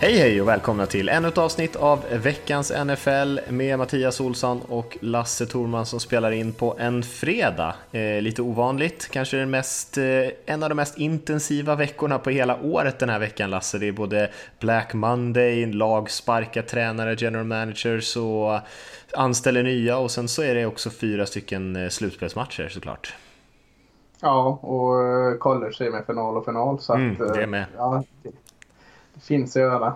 [0.00, 4.98] Hej hej och välkomna till ännu ett avsnitt av veckans NFL med Mattias Olsson och
[5.00, 7.74] Lasse Thorman som spelar in på en fredag.
[7.92, 10.04] Eh, lite ovanligt, kanske den mest, eh,
[10.46, 13.78] en av de mest intensiva veckorna på hela året den här veckan Lasse.
[13.78, 18.58] Det är både Black Monday, lag sparkar tränare, general managers och
[19.14, 23.14] anställer nya och sen så är det också fyra stycken eh, slutspelsmatcher såklart.
[24.20, 26.80] Ja, och eh, college är med final och final.
[26.80, 27.64] Så Mm, att, eh, det är med.
[27.76, 28.04] Ja,
[29.20, 29.94] finns att göra.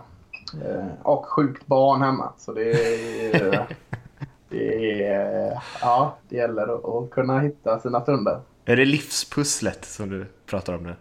[0.65, 2.33] Eh, Och sjukt barn hemma.
[2.39, 3.67] Så det är...
[4.49, 8.41] det är ja, det gäller att, kunna hitta sina stunder.
[8.65, 10.97] Är det livspusslet som du pratar om nu?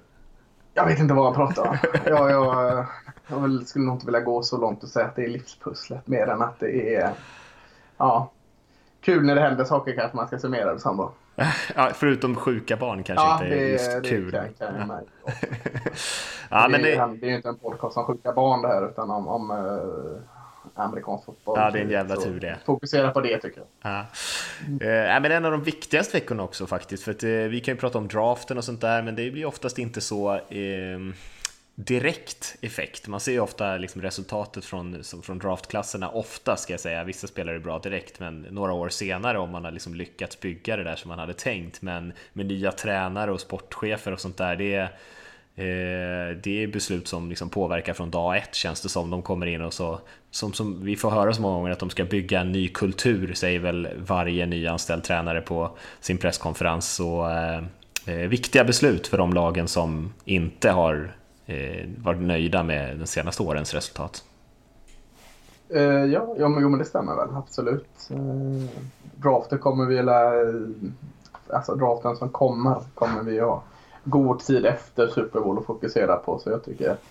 [0.73, 1.77] Jag vet inte vad jag pratar om.
[2.05, 2.85] Jag, jag,
[3.27, 6.27] jag skulle nog inte vilja gå så långt och säga att det är livspusslet mer
[6.27, 7.11] än att det är
[7.97, 8.31] ja,
[9.01, 11.11] kul när det händer saker kanske man ska summera det som då.
[11.75, 14.31] Ja, förutom sjuka barn kanske Ja, inte är det, just det kul.
[14.31, 14.47] kan.
[16.49, 18.67] Ja, men det, det, är, det är ju inte en podcast om sjuka barn det
[18.67, 21.59] här utan om, om eh, amerikansk fotboll.
[21.59, 22.57] Ja, det är en jävla tur det.
[22.65, 23.91] Fokusera på det tycker jag.
[23.91, 23.99] Ja.
[24.87, 27.79] Eh, men en av de viktigaste veckorna också faktiskt, för att, eh, vi kan ju
[27.79, 30.99] prata om draften och sånt där, men det blir oftast inte så eh,
[31.75, 33.07] direkt effekt.
[33.07, 37.55] Man ser ju ofta liksom resultatet från, från draftklasserna, ofta ska jag säga, vissa spelare
[37.55, 40.95] är bra direkt, men några år senare om man har liksom lyckats bygga det där
[40.95, 44.97] som man hade tänkt, men med nya tränare och sportchefer och sånt där, det är
[45.55, 49.09] Eh, det är beslut som liksom påverkar från dag ett känns det som.
[49.09, 49.99] De kommer in och så,
[50.31, 53.33] som, som vi får höra så många gånger att de ska bygga en ny kultur,
[53.33, 56.93] säger väl varje nyanställd tränare på sin presskonferens.
[56.93, 57.63] Så, eh,
[58.05, 61.15] eh viktiga beslut för de lagen som inte har
[61.51, 64.23] Eh, varit nöjda med de senaste årens resultat.
[65.69, 68.09] Eh, ja, ja men, jo, men det stämmer väl absolut.
[68.09, 68.79] Eh,
[69.15, 73.63] draften kommer vi eh, alltså draften som kommer kommer vi ha
[74.03, 76.39] god tid efter Super Bowl att fokusera på.
[76.39, 77.03] Så jag tycker att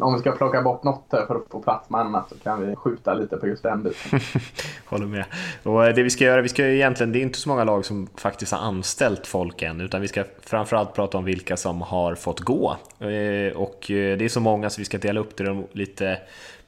[0.00, 2.66] om vi ska plocka bort något här för att få plats med annat så kan
[2.66, 4.20] vi skjuta lite på just den biten.
[4.86, 5.24] Håller med.
[5.62, 7.64] Och eh, det vi ska göra, vi ska ju egentligen, det är inte så många
[7.64, 11.82] lag som faktiskt har anställt folk än, utan vi ska framförallt prata om vilka som
[11.82, 12.76] har fått gå.
[12.98, 16.18] Eh, och eh, det är så många så vi ska dela upp det lite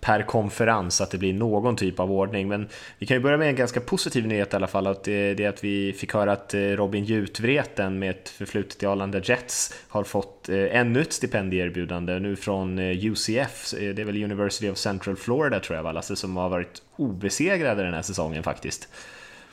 [0.06, 2.48] per konferens att det blir någon typ av ordning.
[2.48, 2.68] Men
[2.98, 4.86] vi kan ju börja med en ganska positiv nyhet i alla fall.
[4.86, 8.86] Att det är att vi fick höra att eh, Robin Jutvreten med ett förflutet i
[8.86, 13.70] Arlanda Jets har fått eh, ännu ett stipendieerbjudande nu från eh, UCF.
[13.70, 17.82] Det är väl University of Central Florida tror jag va, Lasse, som har varit obesegrade
[17.82, 18.88] den här säsongen faktiskt.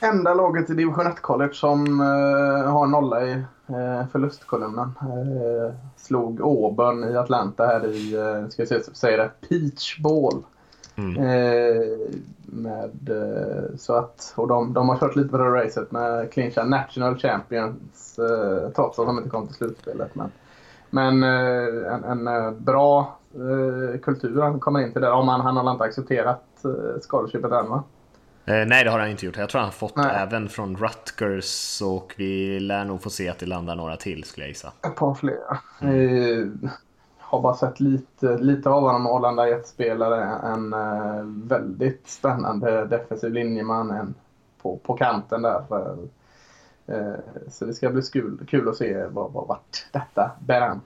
[0.04, 3.32] Enda laget i division 1-college som uh, har nolla i
[3.70, 4.92] uh, förlustkolumnen.
[5.02, 10.42] Uh, slog Auburn i Atlanta här i, uh, ska jag säga, säga det, Peach Ball.
[10.96, 11.14] Mm.
[12.44, 13.10] med,
[13.78, 18.18] så att, och de, de har kört lite på det racet med clincha National Champions
[18.76, 20.14] trots att de inte kom till slutspelet.
[20.14, 20.30] Men,
[20.90, 23.18] men en, en bra
[24.02, 25.12] kultur han kommer in till där.
[25.12, 27.82] Om han, han har inte accepterat uh, scholarshipet än va?
[28.46, 29.36] Eh, nej, det har han inte gjort.
[29.36, 30.10] Jag tror han har fått Nej.
[30.14, 34.44] även från Rutgers och vi lär nog få se att det landar några till skulle
[34.44, 34.72] jag gissa.
[34.86, 35.38] Ett par fler.
[35.80, 36.46] Eh,
[37.18, 39.06] har bara sett lite, lite av honom.
[39.06, 40.38] Arlanda Jets-spelare.
[40.52, 43.90] En eh, väldigt spännande defensiv linjeman.
[43.90, 44.14] En
[44.62, 45.64] på, på kanten där.
[46.86, 47.14] Eh,
[47.48, 50.80] så det ska bli kul, kul att se vad, vad, vart detta bär an.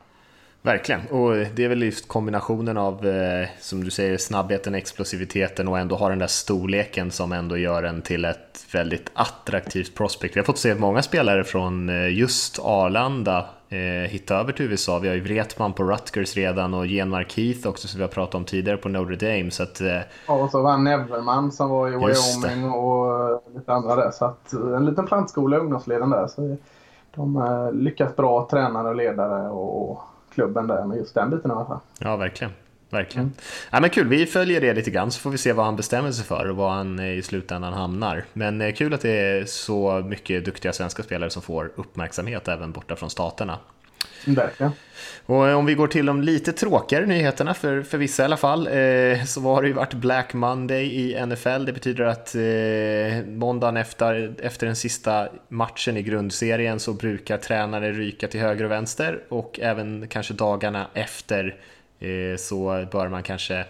[0.62, 5.78] Verkligen, och det är väl just kombinationen av, eh, som du säger, snabbheten, explosiviteten och
[5.78, 10.36] ändå ha den där storleken som ändå gör en till ett väldigt attraktivt prospect.
[10.36, 13.78] Vi har fått se många spelare från eh, just Arlanda eh,
[14.10, 14.98] hitta över till USA.
[14.98, 18.34] Vi har ju Wretman på Rutgers redan och Genmark Heath också som vi har pratat
[18.34, 19.50] om tidigare på Notre Dame.
[19.50, 21.90] Så att, eh, Och så var Neverman som var i.
[21.90, 24.10] Wyoming och lite andra där.
[24.10, 26.26] Så att en liten plantskola i ungdomsleden där.
[26.26, 26.56] Så
[27.14, 30.00] de lyckas bra tränare och ledare och, och
[30.38, 31.79] klubben där med just den biten i alla fall.
[31.99, 32.52] Ja, verkligen.
[32.90, 33.32] Verkligen.
[33.70, 36.12] Ja, men kul, vi följer det lite grann så får vi se vad han bestämmer
[36.12, 38.25] sig för och var han eh, i slutändan hamnar.
[38.32, 42.73] Men eh, kul att det är så mycket duktiga svenska spelare som får uppmärksamhet även
[42.73, 43.58] borta från staterna.
[44.24, 44.72] Verkligen.
[45.26, 48.36] Och eh, om vi går till de lite tråkigare nyheterna, för, för vissa i alla
[48.36, 51.64] fall, eh, så har det ju varit Black Monday i NFL.
[51.64, 57.92] Det betyder att eh, måndagen efter, efter den sista matchen i grundserien så brukar tränare
[57.92, 61.56] ryka till höger och vänster och även kanske dagarna efter
[62.00, 63.64] eh, så bör man kanske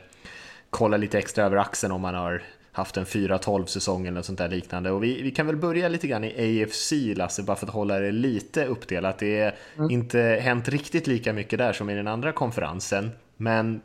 [0.70, 2.42] kolla lite extra över axeln om man har
[2.78, 4.90] haft en 4-12 säsong eller något sånt där liknande.
[4.90, 7.98] Och vi, vi kan väl börja lite grann i AFC, Lasse, bara för att hålla
[7.98, 9.19] det lite uppdelat.
[9.19, 9.54] Det är
[9.90, 13.10] inte hänt riktigt lika mycket där som i den andra konferensen.
[13.36, 13.80] Men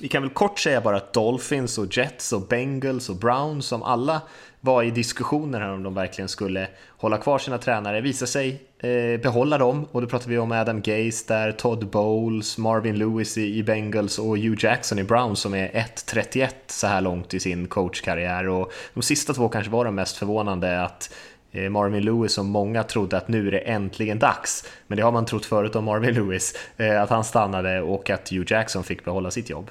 [0.00, 3.82] vi kan väl kort säga bara att Dolphins och Jets och Bengals och Browns som
[3.82, 4.20] alla
[4.60, 9.20] var i diskussioner här om de verkligen skulle hålla kvar sina tränare, visar sig eh,
[9.20, 13.58] behålla dem och då pratar vi om Adam Gase där, Todd Bowles, Marvin Lewis i,
[13.58, 17.66] i Bengals och Hugh Jackson i Browns som är 1.31 så här långt i sin
[17.66, 21.14] coachkarriär och de sista två kanske var de mest förvånande att
[21.52, 25.12] eh, Marvin Lewis som många trodde att nu är det äntligen dags, men det har
[25.12, 29.04] man trott förut om Marvin Lewis, eh, att han stannade och att Hugh Jackson fick
[29.04, 29.70] behålla sitt jobb.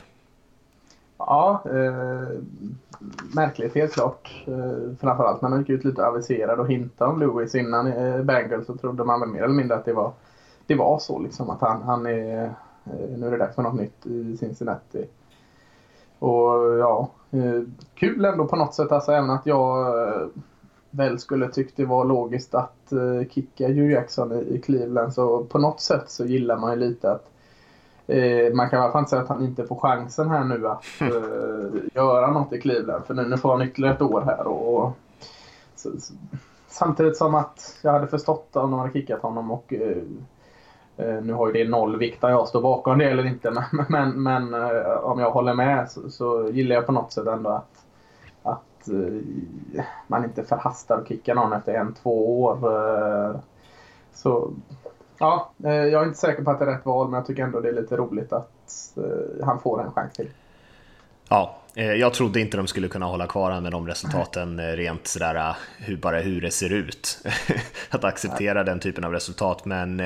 [1.19, 2.27] Ja, eh,
[3.35, 4.43] märkligt helt klart.
[4.47, 8.67] Eh, framförallt när man gick ut lite aviserad och hintade om Lewis innan eh, Bengals
[8.67, 10.11] så trodde man väl mer eller mindre att det var,
[10.67, 12.43] det var så liksom att han, han är,
[12.85, 15.07] eh, nu är det dags för något nytt i Cincinnati.
[16.19, 17.61] Och ja, eh,
[17.95, 20.27] kul ändå på något sätt alltså även att jag eh,
[20.91, 25.43] väl skulle tyckt det var logiskt att eh, kicka Hugh Jackson i, i Cleveland så
[25.43, 27.31] på något sätt så gillar man ju lite att
[28.09, 30.67] Eh, man kan i alla fall inte säga att han inte får chansen här nu
[30.67, 33.05] att eh, göra något i Cleveland.
[33.05, 34.47] För nu, nu får han ytterligare ett år här.
[34.47, 34.97] Och, och
[35.75, 36.13] så, så,
[36.67, 39.97] samtidigt som att jag hade förstått om de hade kickat honom och eh,
[40.97, 43.51] eh nu har ju det noll vikt jag står bakom det eller inte.
[43.71, 47.27] Men, men, men eh, om jag håller med så, så, gillar jag på något sätt
[47.27, 47.85] ändå att,
[48.43, 52.59] att eh, man inte förhastar och kickar någon efter en, två år.
[54.13, 54.51] så
[55.19, 57.43] Ja, eh, jag är inte säker på att det är rätt val, men jag tycker
[57.43, 60.29] ändå det är lite roligt att eh, han får en chans till.
[61.29, 65.07] Ja, eh, jag trodde inte de skulle kunna hålla kvar honom med de resultaten rent
[65.07, 67.27] sådär hur, bara hur det ser ut.
[67.89, 69.99] att acceptera den typen av resultat, men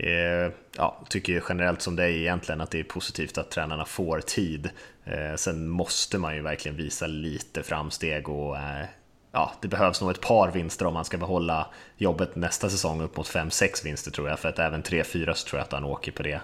[0.00, 4.70] eh, ja, tycker generellt som dig egentligen att det är positivt att tränarna får tid.
[5.04, 8.84] Eh, sen måste man ju verkligen visa lite framsteg och eh,
[9.32, 11.66] ja, det behövs nog ett par vinster om man ska behålla
[11.96, 15.58] jobbet nästa säsong upp mot 5-6 vinster tror jag, för att även 3-4 så tror
[15.58, 16.40] jag att han åker på det.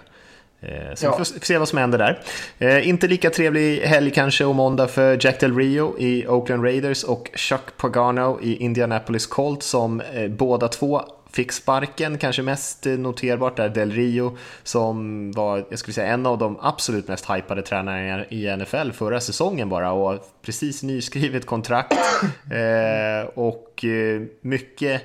[0.59, 1.11] Eh, så ja.
[1.11, 2.19] vi får se vad som händer där.
[2.57, 7.03] Eh, inte lika trevlig helg kanske och måndag för Jack Del Rio i Oakland Raiders
[7.03, 11.01] och Chuck Pagano i Indianapolis Colts som eh, båda två
[11.37, 16.37] fick sparken, kanske mest noterbart där Del Rio som var, jag skulle säga en av
[16.37, 21.93] de absolut mest hypade tränarna i NFL förra säsongen bara och precis nyskrivet kontrakt
[22.51, 25.01] eh, och eh, mycket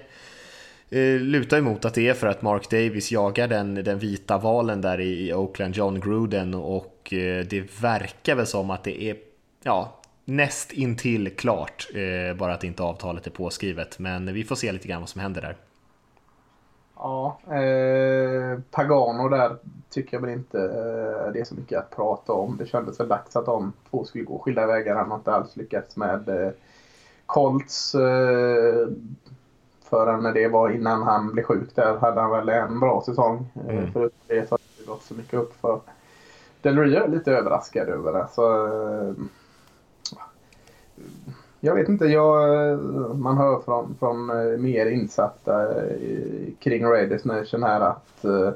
[0.91, 4.81] eh, lutar emot att det är för att Mark Davis jagar den, den vita valen
[4.81, 9.17] där i Oakland, John Gruden och eh, det verkar väl som att det är
[9.63, 11.89] ja, näst intill klart,
[12.37, 13.99] bara att inte avtalet är påskrivet.
[13.99, 15.57] Men vi får se lite grann vad som händer där.
[17.03, 19.57] Ja, eh, Pagano där
[19.91, 22.57] tycker jag väl inte eh, det är så mycket att prata om.
[22.57, 24.97] Det kändes väl dags att de två skulle gå skilda vägar.
[24.97, 26.53] Han har inte alls lyckats med eh,
[27.27, 27.95] Colts.
[27.95, 28.89] Eh,
[29.85, 33.47] förrän det var innan han blev sjuk där hade han väl en bra säsong.
[33.69, 33.93] Eh, mm.
[33.93, 35.81] För det så har det gått så mycket upp för
[36.63, 38.29] Del Rio är lite överraskad över det.
[38.33, 39.15] Så, eh,
[41.65, 42.79] jag vet inte, jag,
[43.19, 48.51] man hör från, från eh, mer insatta eh, kring Raiders Nation här att eh,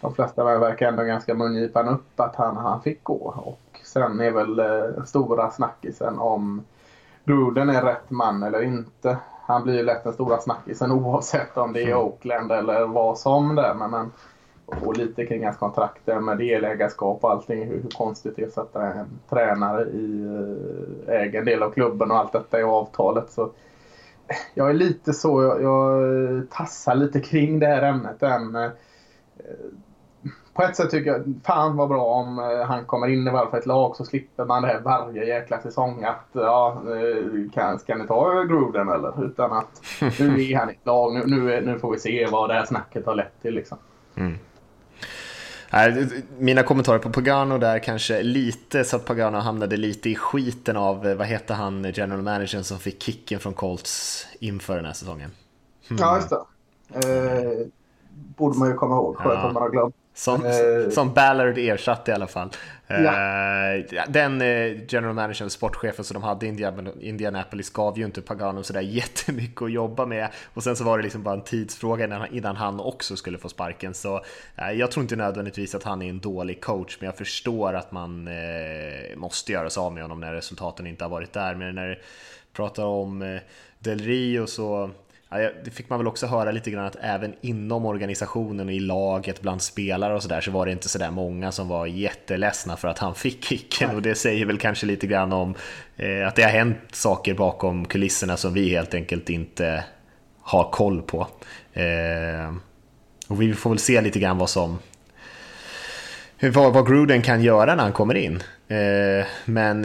[0.00, 3.34] de flesta verkar ändå ganska mungipan upp att han, han fick gå.
[3.36, 4.60] Och sen är väl
[5.06, 6.64] stora snackisen om
[7.24, 9.16] Gruden är rätt man eller inte.
[9.46, 11.98] Han blir ju lätt den stora snackisen oavsett om det är mm.
[11.98, 13.74] Oakland eller vad som det är.
[13.74, 14.10] Men, men
[14.66, 17.64] och lite kring hans kontrakt med delägarskap och allting.
[17.64, 20.24] Hur, hur konstigt det är att sätta en tränare i
[21.08, 23.30] eh, äger en del av klubben och allt detta i avtalet.
[23.30, 28.22] Så eh, jag är lite så, jag, jag eh, tassar lite kring det här ämnet
[28.22, 28.70] än.
[30.54, 33.58] På ett sätt tycker jag, fan vad bra om han kommer in i varje fall
[33.58, 36.82] ett lag så slipper man det här varje jäkla säsong att ja,
[37.54, 39.24] kan, ska ni ta Gruden eller?
[39.24, 39.82] Utan att
[40.20, 42.64] nu är han i ett lag, nu, nu, nu får vi se vad det här
[42.64, 43.78] snacket har lett till liksom.
[44.16, 44.38] Mm.
[46.38, 51.06] Mina kommentarer på Pagano där kanske lite så att Pagano hamnade lite i skiten av,
[51.06, 55.30] eh, vad heter han, general managern som fick kicken från Colts inför den här säsongen?
[55.90, 56.02] Mm.
[56.02, 56.44] Ja, just det.
[56.94, 57.66] Eh,
[58.36, 59.46] borde man ju komma ihåg, skönt ja.
[59.46, 59.94] om man har glömt.
[60.16, 60.90] Som, eh.
[60.90, 62.50] som Ballard ersatte i alla fall.
[62.86, 62.96] Ja.
[62.96, 66.48] Eh, den eh, general managern, sportchefen som de hade i
[67.00, 70.28] Indianapolis gav ju inte Pagano sådär jättemycket att jobba med.
[70.54, 73.94] Och sen så var det liksom bara en tidsfråga innan han också skulle få sparken.
[73.94, 74.24] Så
[74.74, 78.28] jag tror inte nödvändigtvis att han är en dålig coach, men jag förstår att man
[79.16, 81.54] måste göra sig av med honom när resultaten inte har varit där.
[81.54, 82.00] Men när du
[82.52, 83.38] pratar om
[83.78, 84.90] Del Rio så
[85.64, 89.40] det fick man väl också höra lite grann att även inom organisationen och i laget
[89.40, 92.98] bland spelare och sådär så var det inte sådär många som var jätteledsna för att
[92.98, 95.54] han fick kicken och det säger väl kanske lite grann om
[95.96, 99.84] eh, att det har hänt saker bakom kulisserna som vi helt enkelt inte
[100.40, 101.26] har koll på.
[101.72, 102.54] Eh,
[103.28, 104.78] och vi får väl se lite grann vad som
[106.40, 108.42] vad, vad Gruden kan göra när han kommer in.
[108.68, 109.84] Eh, men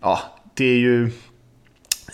[0.00, 0.20] ja,
[0.54, 1.10] det är ju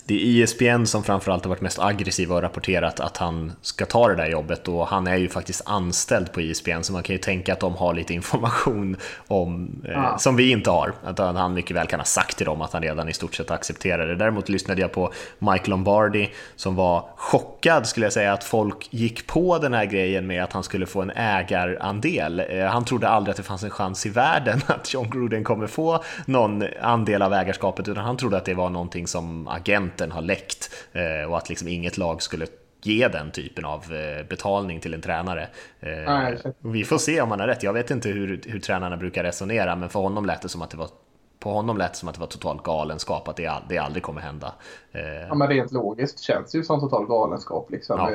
[0.09, 4.09] det är ISBN som framförallt har varit mest aggressiva och rapporterat att han ska ta
[4.09, 7.19] det där jobbet och han är ju faktiskt anställd på ISBN så man kan ju
[7.19, 8.97] tänka att de har lite information
[9.27, 10.93] om, eh, som vi inte har.
[11.05, 13.51] Att han mycket väl kan ha sagt till dem att han redan i stort sett
[13.51, 14.15] accepterar det.
[14.15, 19.27] Däremot lyssnade jag på Mike Lombardi som var chockad skulle jag säga att folk gick
[19.27, 22.43] på den här grejen med att han skulle få en ägarandel.
[22.51, 25.67] Eh, han trodde aldrig att det fanns en chans i världen att John Gruden kommer
[25.67, 30.13] få någon andel av ägarskapet utan han trodde att det var någonting som agent agenten
[30.13, 32.47] har läckt eh, och att liksom inget lag skulle
[32.83, 35.49] ge den typen av eh, betalning till en tränare.
[35.81, 37.63] Eh, Nej, vi får se om han har rätt.
[37.63, 40.71] Jag vet inte hur, hur tränarna brukar resonera, men för honom lät det som att
[40.71, 40.89] det var
[41.39, 44.21] på honom lät det som att det var totalt galenskap, att det, det aldrig kommer
[44.21, 44.55] hända.
[45.29, 47.71] Ja, men rent logiskt känns det ju som total galenskap.
[47.71, 47.99] Liksom.
[47.99, 48.11] Ja.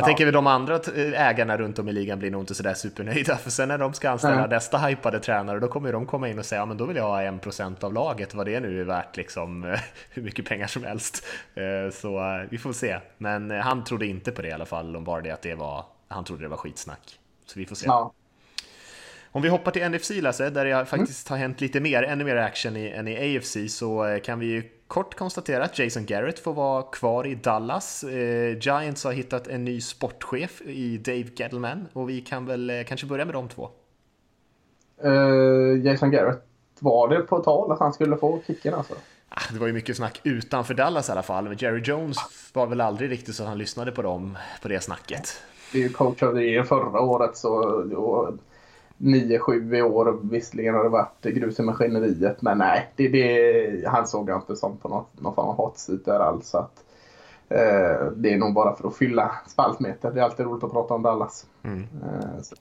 [0.00, 0.16] Jag ja.
[0.16, 0.80] tänker de andra
[1.14, 4.10] ägarna runt om i ligan blir nog inte sådär supernöjda, för sen när de ska
[4.10, 4.48] anställa Nej.
[4.48, 7.04] nästa hypade tränare, då kommer de komma in och säga, ja men då vill jag
[7.04, 9.62] ha en procent av laget, vad det nu är värt, liksom
[10.10, 11.26] hur mycket pengar som helst.
[11.54, 12.98] Eh, så eh, vi får se.
[13.18, 16.24] Men eh, han trodde inte på det i alla fall, Lombardi, att det var, han
[16.24, 17.18] trodde det var skitsnack.
[17.46, 17.86] Så vi får se.
[17.86, 18.12] Ja.
[19.32, 21.38] Om vi hoppar till NFC Lasse, där det faktiskt mm.
[21.38, 24.62] har hänt lite mer, ännu mer action i, än i AFC, så kan vi ju
[24.90, 28.04] kort konstatera att Jason Garrett får vara kvar i Dallas.
[28.04, 32.84] Eh, Giants har hittat en ny sportchef i Dave Gettleman och vi kan väl eh,
[32.84, 33.70] kanske börja med de två.
[35.04, 36.42] Uh, Jason Garrett,
[36.80, 38.94] var det på tal att han skulle få kicken alltså?
[39.28, 42.18] Ah, det var ju mycket snack utanför Dallas i alla fall, men Jerry Jones
[42.52, 45.42] var väl aldrig riktigt så att han lyssnade på dem, på det snacket.
[45.72, 47.82] Det är ju coach of the year förra året så
[49.00, 50.18] 9-7 i år.
[50.22, 54.56] Visserligen har det varit grus i maskineriet men nej, det, det, han såg jag inte
[54.56, 56.54] som på något, någon form av hot där alls.
[56.54, 56.84] Att,
[57.48, 60.10] eh, det är nog bara för att fylla spaltmeter.
[60.10, 61.46] Det är alltid roligt att prata om Dallas.
[61.62, 61.80] Mm.
[61.80, 62.56] Eh, så.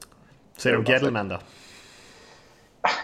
[0.57, 1.37] Säger du Gettleman då?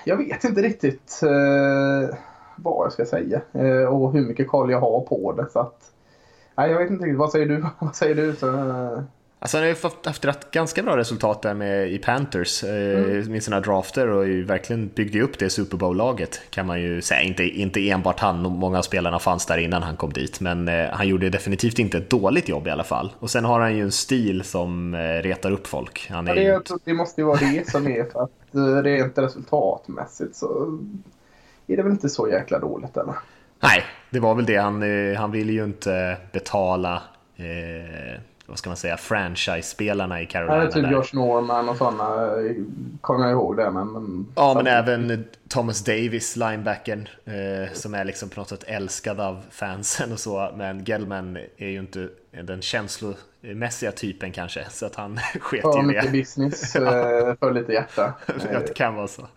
[0.06, 2.18] Jag vet inte riktigt eh,
[2.56, 5.50] vad jag ska säga eh, och hur mycket koll jag har på det.
[5.50, 5.92] Så att,
[6.56, 7.20] nej, jag vet inte riktigt.
[7.20, 7.65] Vad säger du?
[7.80, 8.36] vad säger du?
[8.36, 9.00] Så, eh,
[9.46, 13.32] Alltså han har ju haft rätt, ganska bra resultat där med, i Panthers eh, mm.
[13.32, 17.22] med sina drafter och ju verkligen byggde upp det Super Bowl-laget kan man ju säga.
[17.22, 20.90] Inte, inte enbart han, många av spelarna fanns där innan han kom dit, men eh,
[20.92, 23.14] han gjorde definitivt inte ett dåligt jobb i alla fall.
[23.20, 26.08] Och sen har han ju en stil som eh, retar upp folk.
[26.10, 30.36] Han är ja, det, det måste ju vara det som är för att rent resultatmässigt
[30.36, 30.80] så
[31.68, 33.16] är det väl inte så jäkla dåligt eller?
[33.64, 34.58] Nej, det var väl det.
[34.58, 34.84] Han,
[35.16, 37.04] han ville ju inte betala
[37.36, 40.64] eh, vad ska man säga, franchise-spelarna i Carolina.
[40.64, 40.92] Ja, typ där.
[40.92, 42.30] Josh Norman och sådana
[43.02, 43.72] kommer jag ihåg det.
[43.72, 48.64] Men, men ja, men även Thomas Davis, linebacken, eh, som är liksom på något sätt
[48.68, 50.52] älskad av fansen och så.
[50.56, 55.88] Men Gellman är ju inte den känslomässiga typen kanske, så att han sket ju det.
[55.88, 58.14] mycket business eh, för lite hjärta.
[58.66, 59.28] det kan vara så.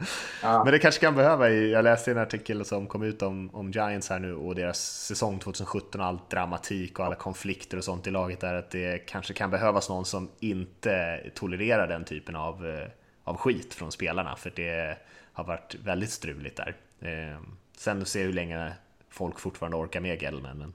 [0.43, 0.65] Ja.
[0.65, 4.11] Men det kanske kan behöva, jag läste en artikel som kom ut om, om Giants
[4.11, 8.11] här nu och deras säsong 2017 och all dramatik och alla konflikter och sånt i
[8.11, 12.89] laget där, att det kanske kan behövas någon som inte tolererar den typen av, eh,
[13.25, 14.97] av skit från spelarna, för det
[15.39, 16.77] har varit väldigt struligt där.
[17.01, 17.41] Eh,
[17.77, 18.73] sen se hur länge
[19.09, 20.73] folk fortfarande orkar med Gellman, men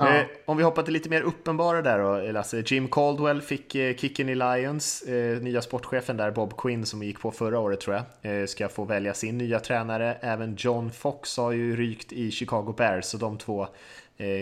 [0.00, 0.16] Ja.
[0.16, 2.62] Eh, om vi hoppar till lite mer uppenbara där då, Lasse.
[2.66, 5.02] Jim Caldwell fick eh, kicken i Lions.
[5.02, 8.84] Eh, nya sportchefen där, Bob Quinn, som gick på förra året tror jag, ska få
[8.84, 10.16] välja sin nya tränare.
[10.20, 13.68] Även John Fox har ju rykt i Chicago Bears, så de två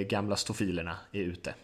[0.06, 1.54] gamla stofilerna är ute.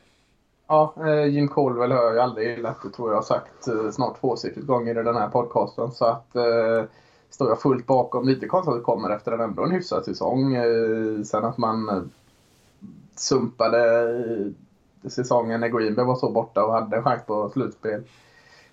[0.73, 4.21] Ja, eh, Jim Colwell har jag aldrig gillat, det tror jag har sagt eh, snart
[4.21, 5.93] tvåsiffrigt gånger i den här podcasten.
[5.93, 6.85] Så att eh,
[7.31, 8.29] står jag fullt bakom.
[8.29, 10.55] Lite konstigt att det kommer efter en ändå en hyfsad säsong.
[10.55, 12.11] Eh, sen att man
[13.17, 14.25] sumpade
[15.09, 18.03] säsongen när Greenberg var så borta och hade en chans på slutspel.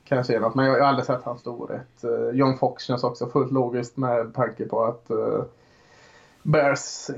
[0.04, 2.04] Kanske är något, men jag har aldrig sett hans storhet.
[2.34, 5.44] John Fox känns också fullt logiskt med tanke på att uh,
[6.44, 7.10] Bears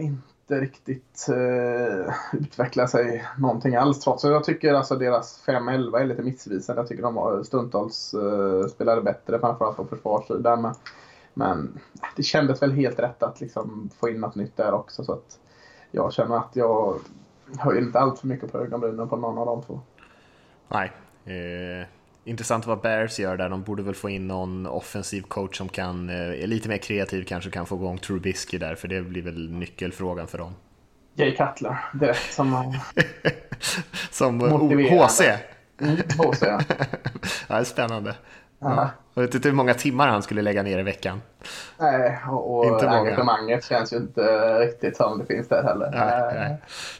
[0.51, 6.05] inte riktigt uh, utveckla sig någonting alls trots att jag tycker alltså deras 5-11 är
[6.05, 6.81] lite missvisande.
[6.81, 10.61] Jag tycker de var, stundtals eh, uh, spelade bättre framförallt på försvarssidan.
[10.61, 10.73] Men,
[11.33, 11.79] men
[12.15, 15.03] det kändes väl helt rätt att liksom få in något nytt där också.
[15.03, 15.39] Så att,
[15.91, 16.99] jag känner att jag
[17.57, 19.79] höjer inte allt för mycket på ögonbrynen på någon av de två.
[20.67, 20.91] Nej.
[21.25, 21.87] Eh,
[22.23, 23.49] intressant vad Bears gör där.
[23.49, 27.23] De borde väl få in någon offensiv coach som kan, eh, är lite mer kreativ,
[27.23, 30.55] kanske kan få igång Trubisky där, för det blir väl nyckelfrågan för dem.
[31.15, 32.77] Jay Cutler, direkt som...
[34.11, 35.21] som HC.
[35.81, 36.59] Mm, HC, ja.
[36.59, 36.59] ja,
[37.47, 38.15] det är spännande.
[38.59, 38.89] Ja.
[39.13, 41.21] Jag vet inte hur många timmar han skulle lägga ner i veckan.
[41.77, 44.21] Nej, och inte engagemanget känns ju inte
[44.59, 45.91] riktigt som det finns där heller.
[45.91, 46.57] Nej, nej.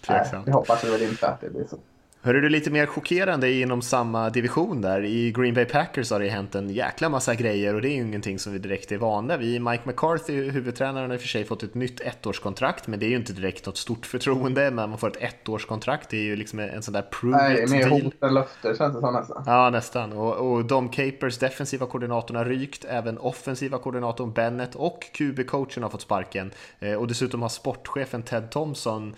[0.08, 1.78] nej vi hoppas väl inte att det blir så.
[2.24, 5.06] Hörru du, lite mer chockerande inom samma division där.
[5.06, 8.02] I Green Bay Packers har det hänt en jäkla massa grejer och det är ju
[8.02, 9.62] ingenting som vi direkt är vana vid.
[9.62, 13.10] Mike McCarthy, huvudtränaren, har i och för sig fått ett nytt ettårskontrakt, men det är
[13.10, 14.72] ju inte direkt något stort förtroende.
[14.72, 17.90] Men man får ett ettårskontrakt, det är ju liksom en sån där prove Nej, mer
[17.90, 19.44] hot än löfte känns det som nästan.
[19.46, 20.14] Ja, nästan.
[20.14, 22.86] Och, och Dom Capers, defensiva koordinatorn, har rykt.
[22.90, 26.52] Även offensiva koordinatorn Bennett och QB-coachen har fått sparken.
[26.80, 29.16] Eh, och dessutom har sportchefen Ted Thompson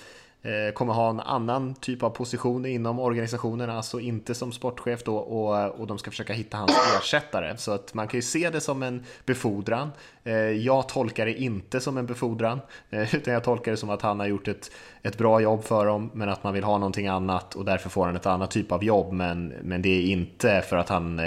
[0.74, 5.80] kommer ha en annan typ av position inom organisationen, alltså inte som sportchef då och,
[5.80, 7.58] och de ska försöka hitta hans ersättare.
[7.58, 9.92] Så att man kan ju se det som en befordran.
[10.24, 12.60] Eh, jag tolkar det inte som en befordran,
[12.90, 14.72] eh, utan jag tolkar det som att han har gjort ett,
[15.02, 18.06] ett bra jobb för dem, men att man vill ha någonting annat och därför får
[18.06, 19.14] han ett annat typ av jobb.
[19.14, 21.22] Men, men det är inte för att han,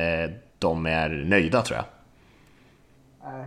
[0.58, 1.84] de är nöjda tror jag.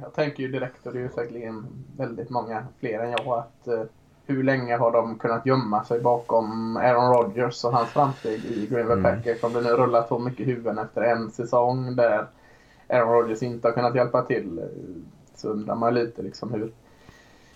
[0.02, 3.90] Jag tänker ju direkt, och det är ju säkerligen väldigt många fler än jag, att
[4.30, 8.88] hur länge har de kunnat gömma sig bakom Aaron Rodgers och hans framsteg i Green
[8.88, 9.04] Bay mm.
[9.04, 9.44] Packers?
[9.44, 12.28] Om det nu rullar så mycket huvuden efter en säsong där
[12.90, 14.62] Aaron Rodgers inte har kunnat hjälpa till
[15.36, 16.72] så undrar man lite liksom hur,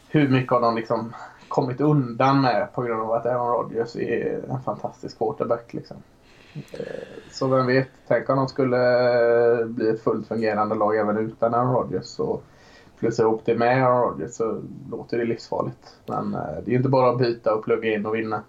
[0.10, 1.14] hur mycket har de liksom
[1.48, 5.74] kommit undan med på grund av att Aaron Rodgers är en fantastisk quarterback.
[5.74, 5.98] Liksom.
[6.56, 8.78] Eh, så vem vet, tänk om de skulle
[9.66, 12.06] bli ett fullt fungerande lag även utan Aaron Rodgers.
[12.06, 12.40] Så
[13.00, 15.98] plussa ihop det med Aaron Rodgers så låter det livsfarligt.
[16.06, 18.44] Men eh, det är inte bara att byta och plugga in och vinna.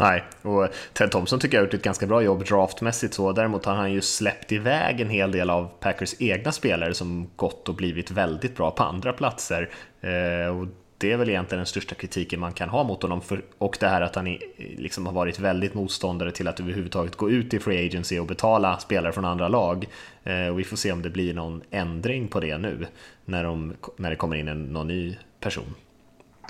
[0.00, 3.32] Nej, och Ted Thompson tycker jag har gjort ett ganska bra jobb draftmässigt så.
[3.32, 7.68] Däremot har han ju släppt iväg en hel del av Packers egna spelare som gått
[7.68, 9.70] och blivit väldigt bra på andra platser.
[10.00, 10.66] Eh, och
[10.98, 13.88] det är väl egentligen den största kritiken man kan ha mot honom för, och det
[13.88, 14.38] här att han
[14.76, 18.78] liksom har varit väldigt motståndare till att överhuvudtaget gå ut i Free Agency och betala
[18.78, 19.88] spelare från andra lag.
[20.24, 22.86] Eh, och vi får se om det blir någon ändring på det nu
[23.24, 25.74] när, de, när det kommer in en, någon ny person.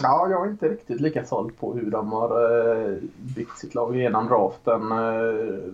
[0.03, 2.31] Ja, jag är inte riktigt lika såld på hur de har
[2.91, 4.93] eh, byggt sitt lag genom draften.
[4.93, 5.73] Eh,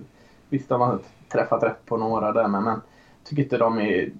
[0.48, 4.10] visst, de har träffat rätt på några där, men, men jag tycker inte de är...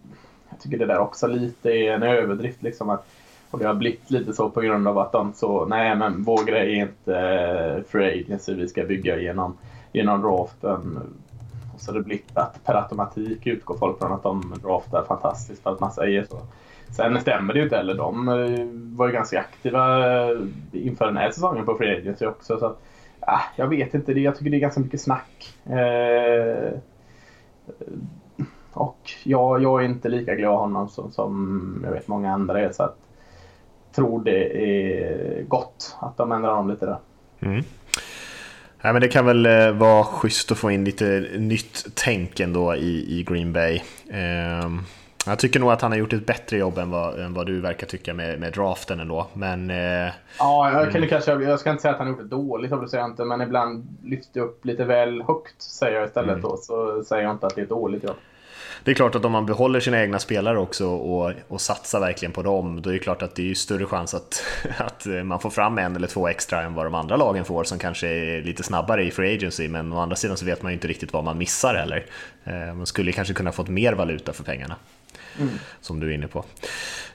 [0.51, 2.63] Jag tycker det där också lite är en överdrift.
[2.63, 3.07] Liksom att
[3.55, 6.45] och det har blivit lite så på grund av att de så, nej men vår
[6.45, 9.57] grej är inte eh, free agency, vi ska bygga genom,
[9.93, 10.99] genom draften.
[11.77, 15.81] Så det blivit att per automatik utgår folk från att de draftar fantastiskt för att
[15.81, 16.39] man säger så.
[16.97, 17.95] Sen stämmer det ju inte heller.
[17.95, 20.39] De eh, var ju ganska aktiva eh,
[20.73, 22.59] inför den här säsongen på Free Agency också.
[22.59, 22.83] Så, att,
[23.21, 25.55] äh, jag vet inte, jag tycker det är ganska mycket snack.
[25.67, 26.79] Eh,
[28.73, 32.73] och jag, jag är inte lika glad honom som, som jag vet många andra är.
[32.73, 33.04] Så att
[33.95, 36.99] tror det är gott att de ändrar om lite där.
[37.41, 37.65] Mm.
[38.83, 42.75] Ja, men det kan väl eh, vara schysst att få in lite nytt tänk ändå
[42.75, 43.81] i, i Green Bay.
[44.11, 44.71] Eh,
[45.27, 47.61] jag tycker nog att han har gjort ett bättre jobb än vad, än vad du
[47.61, 49.27] verkar tycka med, med draften ändå.
[49.33, 51.09] Men, eh, ja, jag, kan, mm.
[51.09, 53.25] kanske, jag ska inte säga att han har gjort det dåligt, det säger jag inte,
[53.25, 56.43] men ibland lyfter upp lite väl högt, säger jag istället mm.
[56.43, 58.17] då, så säger jag inte att det är ett dåligt jobb
[58.85, 62.33] det är klart att om man behåller sina egna spelare också och, och satsar verkligen
[62.33, 64.43] på dem, då är det klart att det är större chans att,
[64.79, 67.65] att eh, man får fram en eller två extra än vad de andra lagen får
[67.65, 70.73] som kanske är lite snabbare i free agency, men å andra sidan så vet man
[70.73, 72.07] ju inte riktigt vad man missar heller.
[72.45, 74.77] Eh, man skulle kanske kunna fått mer valuta för pengarna.
[75.41, 75.59] Mm.
[75.81, 76.45] Som du är inne på.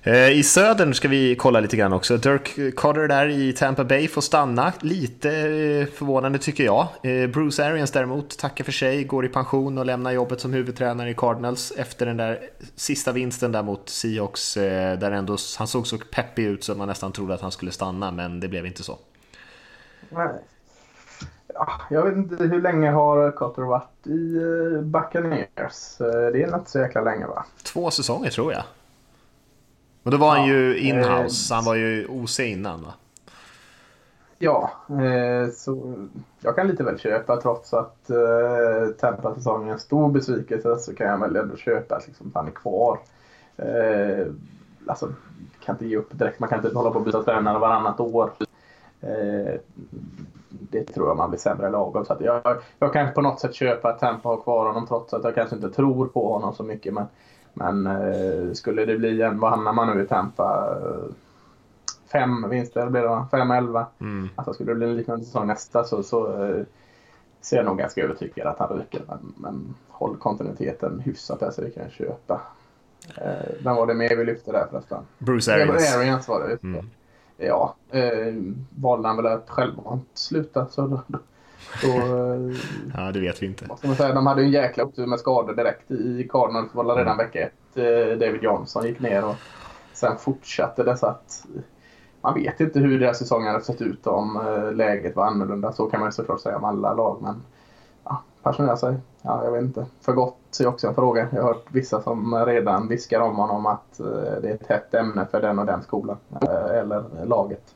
[0.03, 2.17] Eh, I södern ska vi kolla lite grann också.
[2.17, 4.73] Dirk Cotter där i Tampa Bay får stanna.
[4.81, 6.87] Lite eh, förvånande tycker jag.
[7.03, 11.09] Eh, Bruce Arians däremot tackar för sig, går i pension och lämnar jobbet som huvudtränare
[11.09, 12.39] i Cardinals efter den där
[12.75, 14.53] sista vinsten där mot Seahawks.
[14.53, 18.11] Där ändå, han såg så peppig ut så man nästan trodde att han skulle stanna,
[18.11, 18.97] men det blev inte så.
[20.09, 20.29] Nej.
[21.89, 24.39] Jag vet inte hur länge har Cotter varit i
[24.81, 25.97] Buccaneers?
[25.97, 27.45] Det är inte så jäkla länge va?
[27.63, 28.63] Två säsonger tror jag.
[30.03, 32.93] Och då var han ju inhouse, han var ju OC innan va?
[34.41, 35.95] Ja, eh, så
[36.39, 41.07] jag kan lite väl köpa trots att eh, Tampa-säsongen är en stor besvikelse så kan
[41.07, 42.99] jag väl ändå köpa att liksom, han är kvar.
[43.57, 44.27] Eh,
[44.87, 45.13] alltså,
[45.65, 48.31] kan inte ge upp direkt, man kan inte hålla på att byta tränare varannat år.
[49.01, 49.59] Eh,
[50.49, 52.03] det tror jag man blir sämre lag av.
[52.03, 52.41] Så jag,
[52.79, 55.55] jag kan på något sätt köpa att Tampa har kvar honom trots att jag kanske
[55.55, 56.93] inte tror på honom så mycket.
[56.93, 57.05] Men
[57.53, 60.77] men eh, skulle det bli en, vad hamnar man nu i Tampa?
[62.11, 63.27] Fem vinster blir det va?
[63.31, 63.87] Fem, elva.
[63.99, 64.29] Mm.
[64.35, 66.63] Alltså skulle det bli en liknande säsong nästa så, så eh,
[67.41, 69.01] ser jag nog ganska övertygad att han ryker.
[69.07, 72.41] Men, men håll kontinuiteten hyfsat där så det kan köpa.
[73.17, 75.03] Eh, vem var det mer vi lyfte där förresten?
[75.17, 75.95] Bruce Arians.
[75.95, 76.63] Arians var det.
[76.63, 76.89] Mm.
[77.39, 78.33] Ja, eh,
[78.69, 81.01] valde han väl att självmant sluta så då,
[81.81, 81.87] så,
[82.97, 83.65] ja, det vet vi inte.
[83.83, 86.73] Man säga, de hade ju en jäkla otur med skador direkt i Cardinals.
[86.73, 87.17] var redan mm.
[87.17, 87.77] vecka ett.
[87.77, 89.35] Eh, David Johnson gick ner och
[89.93, 91.45] sen fortsatte det så att
[92.21, 95.71] man vet inte hur deras säsong hade sett ut om eh, läget var annorlunda.
[95.71, 97.17] Så kan man ju såklart säga om alla lag.
[97.21, 97.43] Men
[98.03, 98.95] ja, pensionera sig.
[99.21, 99.85] Ja, jag vet inte.
[100.01, 101.27] För gott är också en fråga.
[101.31, 104.05] Jag har hört vissa som redan viskar om honom att eh,
[104.41, 106.17] det är ett hett ämne för den och den skolan.
[106.41, 107.75] Eh, eller laget.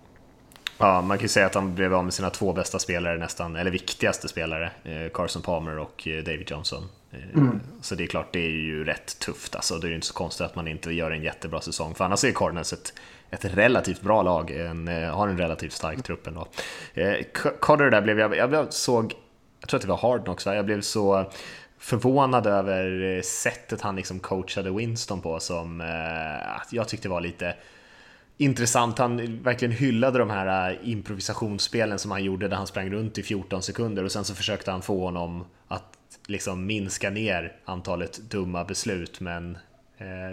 [0.78, 3.56] Ja, man kan ju säga att han blev av med sina två bästa spelare nästan,
[3.56, 4.72] eller viktigaste spelare,
[5.14, 6.84] Carson Palmer och David Johnson.
[7.34, 7.60] Mm.
[7.82, 9.78] Så det är klart, det är ju rätt tufft alltså.
[9.78, 12.24] Det är ju inte så konstigt att man inte gör en jättebra säsong, för annars
[12.24, 12.94] är Cardinals ett,
[13.30, 16.48] ett relativt bra lag, en, har en relativt stark trupp ändå.
[17.62, 19.14] Carter där blev jag, jag såg
[19.64, 21.26] jag tror att det var Hard Knocks, jag blev så
[21.84, 27.56] förvånad över eh, sättet han liksom coachade Winston på som eh, jag tyckte var lite
[28.38, 28.98] intressant.
[28.98, 33.24] Han verkligen hyllade de här eh, improvisationsspelen som han gjorde där han sprang runt i
[33.24, 38.64] 14 sekunder och sen så försökte han få honom att liksom minska ner antalet dumma
[38.64, 39.58] beslut men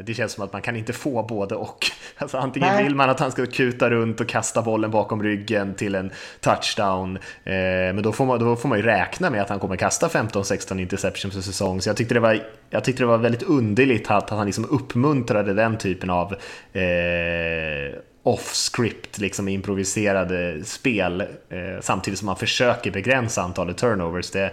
[0.05, 1.87] det känns som att man kan inte få både och.
[2.19, 2.85] Alltså, antingen Nej.
[2.85, 7.17] vill man att han ska kuta runt och kasta bollen bakom ryggen till en touchdown,
[7.17, 10.09] eh, men då får, man, då får man ju räkna med att han kommer kasta
[10.09, 11.81] 15-16 interceptions per säsong.
[11.81, 14.65] Så jag tyckte det var, jag tyckte det var väldigt underligt att, att han liksom
[14.65, 16.33] uppmuntrade den typen av
[16.73, 24.31] eh, off-script, liksom improviserade spel, eh, samtidigt som man försöker begränsa antalet turnovers.
[24.31, 24.51] Det,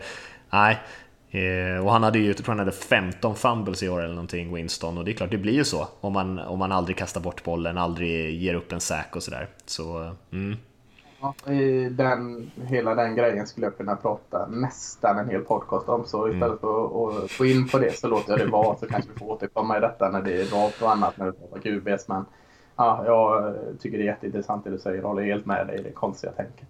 [0.50, 1.07] nej, Eh,
[1.84, 4.98] och han hade ju, jag tror han hade 15 fumbles i år eller någonting, Winston.
[4.98, 7.44] Och det är klart, det blir ju så om man, om man aldrig kastar bort
[7.44, 9.48] bollen, aldrig ger upp en sack och sådär.
[9.66, 10.58] Så, mm.
[11.22, 11.34] Ja,
[11.92, 16.06] den, hela den grejen skulle jag kunna prata nästan en hel podcast om.
[16.06, 16.58] Så istället mm.
[16.60, 18.78] för att gå in på det så låter jag det vara.
[18.78, 21.32] Så kanske vi får återkomma i detta när det är draft och annat när vi
[21.32, 22.08] pratar QBs.
[22.08, 22.26] Men
[22.78, 24.98] ja, jag tycker det är jätteintressant det du säger.
[24.98, 26.68] Jag håller helt med dig i det konstiga tänket.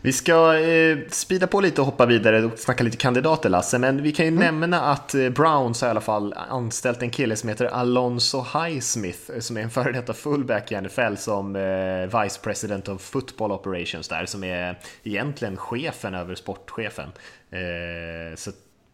[0.00, 4.02] Vi ska eh, spida på lite och hoppa vidare och snacka lite kandidater Lasse, men
[4.02, 4.44] vi kan ju mm.
[4.44, 9.30] nämna att eh, Browns har i alla fall anställt en kille som heter Alonso Highsmith
[9.34, 13.52] eh, som är en före detta fullback i NFL som eh, Vice President of Football
[13.52, 17.08] Operations där, som är egentligen chefen över sportchefen.
[17.50, 18.50] Eh, så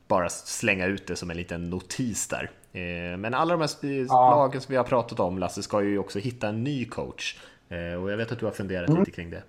[0.08, 2.50] bara slänga ut det som en liten notis där.
[2.72, 4.30] Eh, men alla de här ja.
[4.30, 7.38] lagen som vi har pratat om Lasse ska ju också hitta en ny coach.
[7.68, 9.00] Eh, och jag vet att du har funderat mm.
[9.00, 9.42] lite kring det.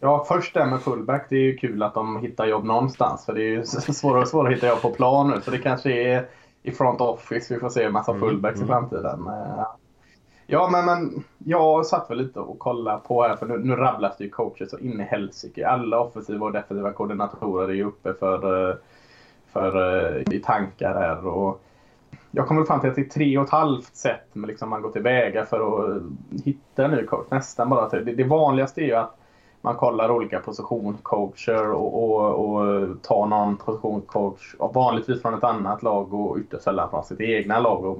[0.00, 1.26] Ja, först det med fullback.
[1.28, 3.26] Det är ju kul att de hittar jobb någonstans.
[3.26, 5.40] För det är ju svårare och svårare att hitta jobb på plan nu.
[5.40, 6.28] Så det kanske är
[6.62, 8.68] i front office vi får se en massa mm, fullbacks mm.
[8.68, 9.28] i framtiden.
[10.46, 13.36] Ja, men, men jag satt väl lite och kollade på här.
[13.36, 15.68] För nu, nu rabblas det ju coacher så in i helsike.
[15.68, 18.76] Alla offensiva och defensiva koordinatorer är ju uppe för, eh,
[19.52, 21.26] för, eh, i tankar här.
[21.26, 21.62] Och
[22.36, 24.90] jag kommer fram till att det är tre och ett halvt sätt liksom man går
[24.90, 26.02] tillväga för att
[26.44, 27.26] hitta en ny coach.
[27.30, 29.16] Nästan bara Det, det vanligaste är ju att
[29.60, 36.14] man kollar olika positionscoacher och, och, och tar någon positionscoach vanligtvis från ett annat lag
[36.14, 37.84] och ytterst sällan från sitt egna lag.
[37.84, 37.98] Och,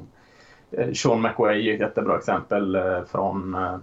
[0.71, 3.77] eh, Sean McWay är ett jättebra exempel eh, från, eh,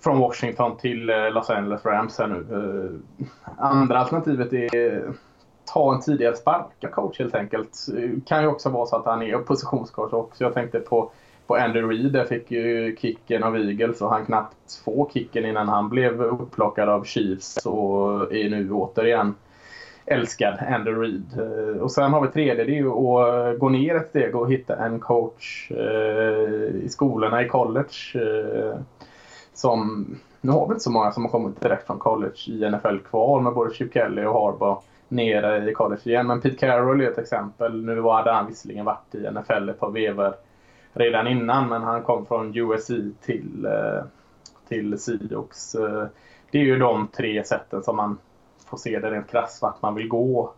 [0.00, 3.00] från Washington till Los Angeles Rams här nu.
[3.58, 5.02] Andra alternativet är
[5.64, 7.86] ta en tidigare sparka coach helt enkelt.
[7.88, 10.44] Det kan ju också vara så att han är positionscoach också.
[10.44, 11.10] Jag tänkte på
[11.46, 15.68] på Andy Reid där fick ju kicken av Eagles och han knappt få kicken innan
[15.68, 19.34] han blev upplockad av Chiefs och är nu återigen
[20.06, 21.40] älskad Andy Reid.
[21.80, 24.76] Och sen har vi tredje, det är ju att gå ner ett steg och hitta
[24.76, 27.94] en coach eh, i skolorna i college.
[28.14, 28.78] Eh,
[29.54, 30.06] som,
[30.40, 33.40] nu har vi inte så många som har kommit direkt från college i NFL kvar
[33.40, 34.80] med både Chip Kelly och Harbaugh
[35.14, 36.26] nere i college igen.
[36.26, 37.84] Men Pete Carroll är ett exempel.
[37.84, 40.34] Nu hade han visserligen varit i NFL ett par vevar
[40.92, 44.04] redan innan men han kom från USC till, eh,
[44.68, 45.74] till Seahawks.
[45.74, 46.06] Eh,
[46.50, 48.18] det är ju de tre sätten som man
[48.66, 50.52] får se det rent krasst vart man vill gå.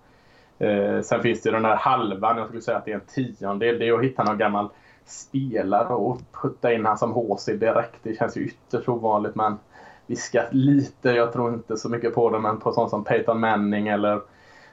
[0.58, 3.78] Eh, sen finns det den där halvan, jag skulle säga att det är en tiondel.
[3.78, 4.68] Det är att hitta någon gammal
[5.04, 7.98] spelare och putta in han som HC direkt.
[8.02, 9.58] Det känns ju ytterst ovanligt men
[10.06, 11.10] viskat lite.
[11.10, 14.20] Jag tror inte så mycket på det men på sånt som Peyton Manning eller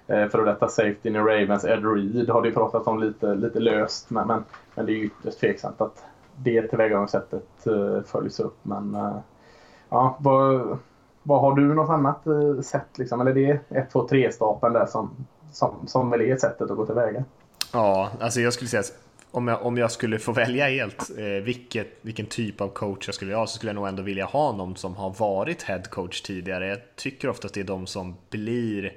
[0.07, 3.59] Eh, Före detta safety i Ravens, Ed Reed har det ju pratats om lite, lite
[3.59, 4.09] löst.
[4.09, 4.43] Men, men,
[4.75, 6.03] men det är ytterst tveksamt att
[6.35, 8.57] det tillvägagångssättet eh, följs upp.
[8.61, 9.17] Men eh,
[9.89, 10.77] ja, vad,
[11.23, 12.23] vad har du något annat
[12.65, 12.97] sätt?
[12.97, 13.21] Liksom?
[13.21, 15.11] Eller det är 1, 2, 3-stapeln där som,
[15.51, 17.23] som, som väl är sättet att gå tillväga?
[17.73, 18.83] Ja, alltså jag skulle säga
[19.33, 23.15] om jag, om jag skulle få välja helt eh, vilket, vilken typ av coach jag
[23.15, 26.21] skulle ha så skulle jag nog ändå vilja ha någon som har varit head coach
[26.21, 26.67] tidigare.
[26.67, 28.91] Jag tycker oftast det är de som blir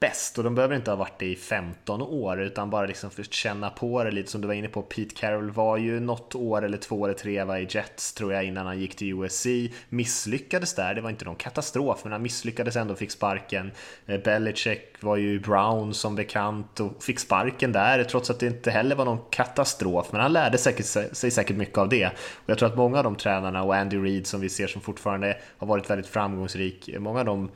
[0.00, 3.32] bäst och de behöver inte ha varit det i 15 år utan bara liksom först
[3.32, 4.82] känna på det lite som du var inne på.
[4.82, 8.44] Pete Carroll var ju något år eller två eller tre var i Jets tror jag
[8.44, 9.46] innan han gick till USC.
[9.88, 13.72] Misslyckades där, det var inte någon katastrof men han misslyckades ändå och fick sparken.
[14.06, 18.70] Eh, Belichick var ju Brown som bekant och fick sparken där trots att det inte
[18.70, 22.06] heller var någon katastrof men han lärde säkert, sig säkert mycket av det.
[22.06, 24.80] Och jag tror att många av de tränarna och Andy Reid som vi ser som
[24.80, 27.50] fortfarande har varit väldigt framgångsrik, många av dem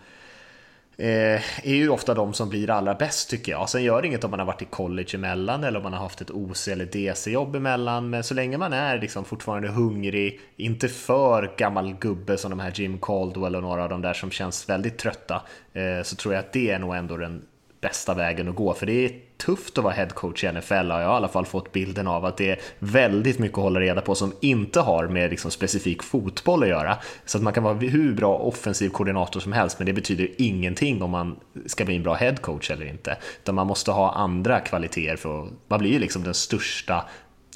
[0.97, 3.69] Eh, är ju ofta de som blir allra bäst tycker jag.
[3.69, 6.01] Sen gör det inget om man har varit i college emellan eller om man har
[6.01, 8.11] haft ett OC eller DC-jobb emellan.
[8.11, 12.73] Men så länge man är liksom fortfarande hungrig, inte för gammal gubbe som de här
[12.75, 16.41] Jim Caldwell och några av de där som känns väldigt trötta, eh, så tror jag
[16.41, 17.43] att det är nog ändå den
[17.81, 18.75] bästa vägen att gå.
[18.75, 19.13] För det är
[19.45, 22.37] tufft att vara headcoach i NFL har jag i alla fall fått bilden av att
[22.37, 26.63] det är väldigt mycket att hålla reda på som inte har med liksom specifik fotboll
[26.63, 26.99] att göra.
[27.25, 31.03] Så att man kan vara hur bra offensiv koordinator som helst men det betyder ingenting
[31.03, 33.17] om man ska bli en bra headcoach eller inte.
[33.43, 37.05] Utan man måste ha andra kvaliteter för att man blir liksom den största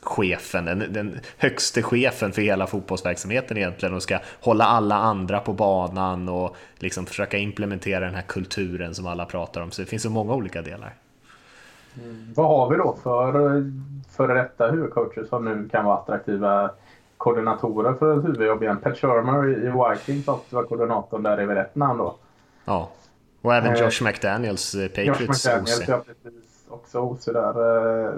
[0.03, 5.53] chefen, den, den högste chefen för hela fotbollsverksamheten egentligen och ska hålla alla andra på
[5.53, 9.71] banan och liksom försöka implementera den här kulturen som alla pratar om.
[9.71, 10.95] Så det finns så många olika delar.
[12.03, 12.33] Mm.
[12.35, 13.33] Vad har vi då för
[14.17, 16.71] före detta huvudcoacher som nu kan vara attraktiva
[17.17, 18.79] koordinatorer för ett huvudjobb igen?
[18.83, 22.17] Pat Shermer i Vikings var koordinatorn där är väl rätt namn då?
[22.65, 22.91] Ja,
[23.43, 25.89] och även eh, Josh McDaniels, eh, Patriots Josh McDaniels, OC.
[25.89, 26.67] Ja, precis.
[26.69, 28.09] Också OC där.
[28.09, 28.15] Eh,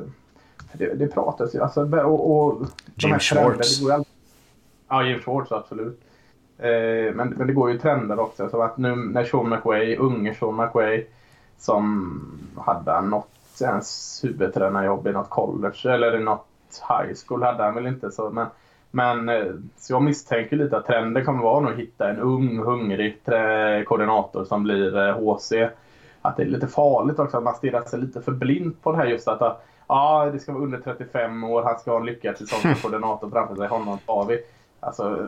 [0.72, 1.62] det, det pratas ju.
[1.62, 3.80] Alltså, och, och Jim Schwartz.
[4.88, 6.00] Ja, Jim Schwartz absolut.
[6.58, 8.48] Eh, men, men det går ju trender också.
[8.48, 11.06] Så att nu när Sean McWay, unge Sean McWay,
[11.58, 12.20] som
[12.56, 13.30] hade något
[13.62, 16.46] ens huvudtränarjobb i något college eller i något
[16.88, 18.10] high school hade han väl inte.
[18.10, 18.46] Så, men,
[18.90, 23.24] men eh, så jag misstänker lite att trenden kommer vara att hitta en ung, hungrig
[23.86, 25.52] koordinator som blir HC.
[25.52, 25.68] Eh,
[26.22, 28.98] att det är lite farligt också att man stirrar sig lite för blint på det
[28.98, 32.38] här just att ja, det ska vara under 35 år, han ska ha en lyckad
[32.38, 34.40] säsong som koordinator framför sig, honom tar vi.
[34.80, 35.26] Alltså,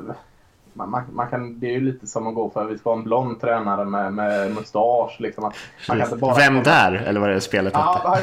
[0.72, 2.90] man, man, man, kan, det är ju lite som att gå för att vi ska
[2.90, 5.16] ha en blond tränare med, med mustasch.
[5.20, 5.44] Liksom.
[5.44, 5.54] Att
[5.88, 6.92] man kan bara Vem där?
[6.92, 8.18] Eller vad är det spelet ja,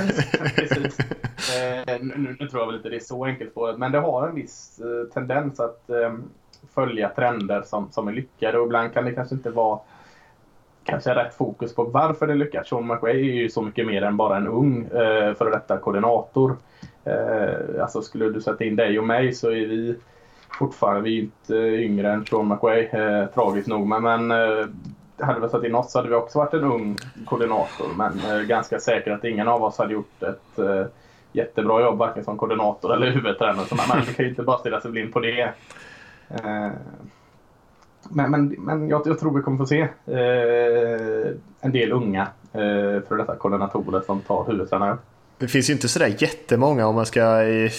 [0.55, 0.99] precis.
[0.99, 3.99] eh, nu, nu, tror jag väl inte det är så enkelt på det, men det
[3.99, 6.13] har en viss eh, tendens att eh,
[6.73, 9.79] följa trender som, som är lyckade och ibland kan det kanske inte vara
[10.83, 12.67] kanske rätt fokus på varför det lyckas.
[12.67, 16.57] Sean McWay är ju så mycket mer än bara en ung eh, före detta koordinator.
[17.03, 19.95] Eh, alltså skulle du sätta in dig och mig så är vi
[20.57, 23.87] fortfarande, vi är inte yngre än Sean McWay, eh, tragiskt nog.
[23.87, 24.65] Men, men eh,
[25.19, 27.87] hade vi satt in oss så hade vi också varit en ung koordinator.
[27.97, 30.85] Men eh, ganska säker att ingen av oss hade gjort ett eh,
[31.31, 33.65] jättebra jobb varken som koordinator eller huvudtränare.
[33.65, 35.41] Så man, man kan ju inte bara stirra sig blind på det.
[36.29, 36.69] Eh,
[38.09, 43.01] men, men, men jag, jag, tror vi kommer få se eh, en del unga eh,
[43.07, 44.97] för detta koordinatorer som tar huvudtränare.
[45.39, 47.71] Det finns ju inte sådär jättemånga om man ska, eh,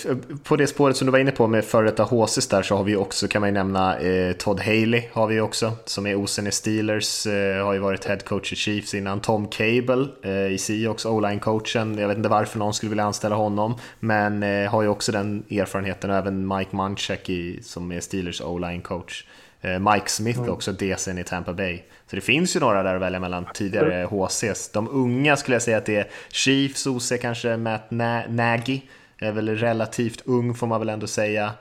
[0.43, 2.85] på det spåret som du var inne på med före detta HCs där så har
[2.85, 6.47] vi också, kan man ju nämna, eh, Todd Haley har vi också, som är osen
[6.47, 10.59] i Steelers, eh, har ju varit head coach i Chiefs innan, Tom Cable eh, i
[10.59, 14.83] Seahawks, o-line coachen, jag vet inte varför någon skulle vilja anställa honom, men eh, har
[14.83, 16.11] ju också den erfarenheten.
[16.11, 19.25] Och även Mike Munchak i, som är Steelers o-line coach.
[19.61, 20.51] Eh, Mike Smith mm.
[20.51, 21.83] också, DCn i Tampa Bay.
[22.07, 24.73] Så det finns ju några där att välja mellan tidigare HCs.
[24.73, 27.91] De unga skulle jag säga att det är Chiefs, OC kanske, Matt
[28.29, 28.81] Nagy.
[29.21, 31.53] Är väl relativt ung får man väl ändå säga.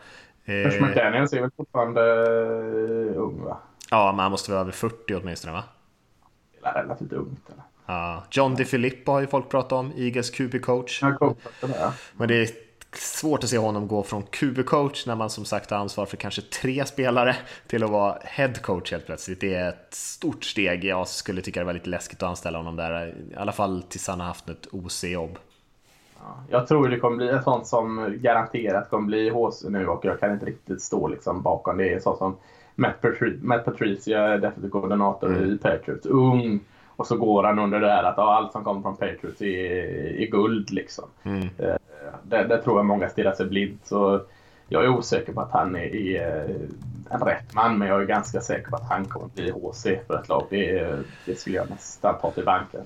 [0.46, 3.58] Josh eh, McDaniels är väl fortfarande eh, ung va?
[3.92, 5.64] Ja, men han måste vara över 40 åtminstone va?
[6.62, 7.64] Det är relativt ungt eller?
[7.86, 11.04] Ja, John DeFilippo har ju folk pratat om, Eagles QB-coach.
[12.18, 12.50] Men det är
[12.91, 16.41] svårt att se honom gå från QB-coach när man som sagt har ansvar för kanske
[16.41, 17.36] tre spelare
[17.67, 19.41] till att vara head-coach helt plötsligt.
[19.41, 20.84] Det är ett stort steg.
[20.84, 24.08] Jag skulle tycka det var lite läskigt att anställa honom där, i alla fall tills
[24.08, 25.39] han har haft ett OC-jobb.
[26.50, 30.19] Jag tror det kommer bli ett sånt som garanterat kommer bli HC nu och jag
[30.19, 32.04] kan inte riktigt stå liksom bakom det.
[32.04, 32.36] Så som
[32.76, 35.52] Matt, Patri Matt Patricia, defensive koordinator mm.
[35.52, 36.60] i Patriots, ung.
[36.86, 40.21] Och så går han under det här att ja, allt som kommer från Patriots är,
[40.21, 41.06] är guld liksom.
[41.23, 41.47] Mm.
[42.24, 43.80] Där det, det, tror jag många stirrar sig blind.
[43.84, 44.22] Så
[44.67, 46.56] jag är osäker på att han är, är eh,
[47.10, 49.84] en rätt man, men jag är ganska säker på att han kommer att bli HC
[50.08, 50.48] för ett lag.
[50.50, 52.82] Det, det skulle jag nästan ta till banken.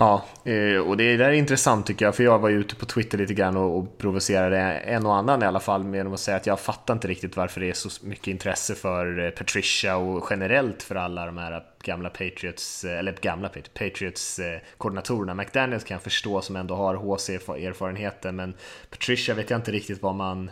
[0.00, 2.86] Ja, eh, och det där är intressant tycker jag, för jag var ju ute på
[2.86, 6.46] Twitter lite grann och, provocerade en och annan i alla fall med att säga att
[6.46, 10.82] jag fattar inte riktigt varför det är så mycket intresse för eh, Patricia och generellt
[10.82, 15.34] för alla de här gamla Patriots, eh, eller gamla Patriots eh, koordinatorerna.
[15.34, 18.54] McDaniels kan jag förstå som ändå har HC-erfarenheten, men
[18.90, 20.50] Patricia vet jag inte riktigt vad man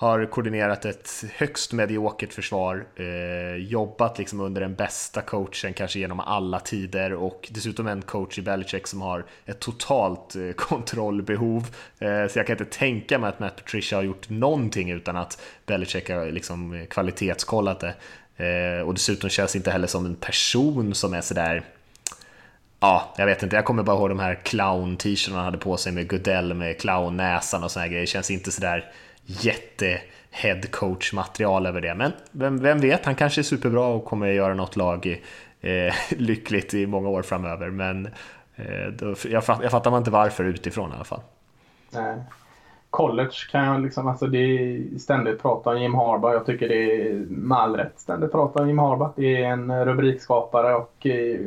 [0.00, 6.20] har koordinerat ett högst mediokert försvar, eh, jobbat liksom under den bästa coachen kanske genom
[6.20, 11.66] alla tider och dessutom en coach i Belichick som har ett totalt eh, kontrollbehov.
[11.98, 15.42] Eh, så jag kan inte tänka mig att Matt Patricia har gjort någonting utan att
[15.66, 17.94] Belichick har liksom eh, kvalitetskollat det.
[18.40, 21.64] Eh, och dessutom känns det inte heller som en person som är sådär
[22.82, 25.92] Ja, jag vet inte, jag kommer bara ihåg de här clown-t-shirtarna han hade på sig
[25.92, 28.00] med Goodell med clownnäsan och såna grejer.
[28.00, 28.92] Det känns inte sådär
[29.26, 31.94] jätte-headcoach-material över det.
[31.94, 35.22] Men vem, vem vet, han kanske är superbra och kommer göra något lag
[35.60, 37.70] eh, lyckligt i många år framöver.
[37.70, 38.06] Men
[38.56, 41.22] eh, då, jag, fatt, jag fattar man inte varför utifrån i alla fall.
[41.90, 42.16] Nej.
[42.90, 46.34] College kan jag liksom, alltså det är ständigt prata om Jim Harbaugh.
[46.34, 49.12] Jag tycker det är med all rätt ständigt prata om Jim Harbaugh.
[49.16, 51.40] Det är en eh, rubrikskapare och eh,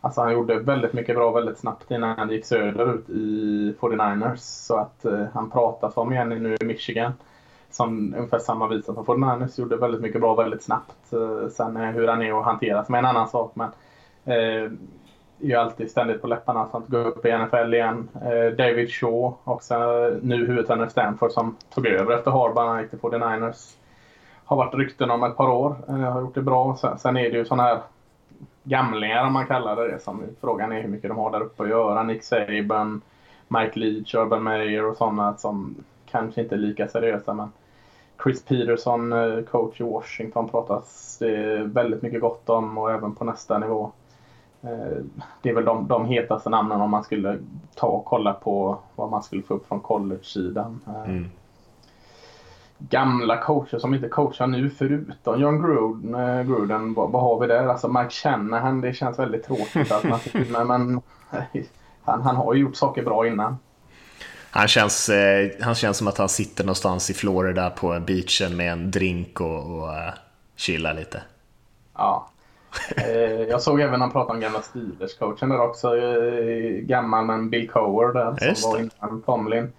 [0.00, 4.36] alltså han gjorde väldigt mycket bra väldigt snabbt innan han gick söderut i 49ers.
[4.36, 7.12] Så att eh, han pratas om igen nu i Michigan.
[7.70, 11.12] Som ungefär samma visa som 49ers gjorde väldigt mycket bra väldigt snabbt.
[11.12, 13.52] Eh, sen eh, hur han är att hantera som är en annan sak.
[13.54, 13.70] Men,
[14.24, 14.70] eh,
[15.40, 18.08] är ju alltid ständigt på läpparna för att gå upp i NFL igen.
[18.14, 19.74] Eh, David Shaw, också
[20.22, 22.68] nu huvudtränare i Stanford som tog över efter Harbaugh.
[22.68, 23.76] Han gick till 49ers.
[24.44, 25.76] Har varit rykten om ett par år.
[25.88, 26.76] Eh, har gjort det bra.
[26.98, 27.80] Sen, är det ju sådana här
[28.64, 31.68] gamlingar om man kallar det som Frågan är hur mycket de har där uppe att
[31.68, 32.02] göra.
[32.02, 33.00] Nick Saban,
[33.48, 35.74] Mike Leach, Urban Meyer och sådana som
[36.10, 37.34] kanske inte är lika seriösa.
[37.34, 37.52] Men
[38.22, 43.24] Chris Peterson, eh, coach i Washington, pratas det väldigt mycket gott om och även på
[43.24, 43.92] nästa nivå.
[44.62, 45.04] Eh,
[45.42, 47.38] det är väl de, de hetaste namnen om man skulle
[47.74, 50.80] ta och kolla på vad man skulle få upp från college-sidan.
[50.86, 51.30] Eh, mm.
[52.78, 57.46] Gamla coacher som inte coachar nu förutom John Gruden, eh, Gruden vad, vad, har vi
[57.46, 57.66] där?
[57.66, 61.00] Alltså Mike Shanahan, det känns väldigt tråkigt alternativ men, men
[62.04, 63.58] han, han har ju gjort saker bra innan.
[64.50, 65.10] Han känns,
[65.60, 69.78] han känns som att han sitter någonstans i Florida på beachen med en drink och,
[69.78, 69.90] och
[70.56, 71.22] chillar lite.
[71.94, 72.28] Ja,
[73.48, 75.96] jag såg även han pratade om gamla Steelers-coachen där också.
[75.96, 79.72] Eh, gammal men Bill Cower där som var innan Tomlin.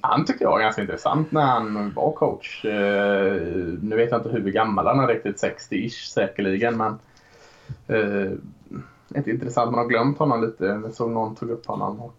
[0.00, 2.64] Han tyckte jag var ganska intressant när han var coach.
[2.64, 3.42] Eh,
[3.82, 6.76] nu vet jag inte hur gammal han är riktigt, 60-ish säkerligen.
[6.76, 6.98] Men
[9.14, 10.64] inte intressant, man har glömt honom lite.
[10.64, 12.00] Jag såg någon tog upp honom.
[12.00, 12.14] Och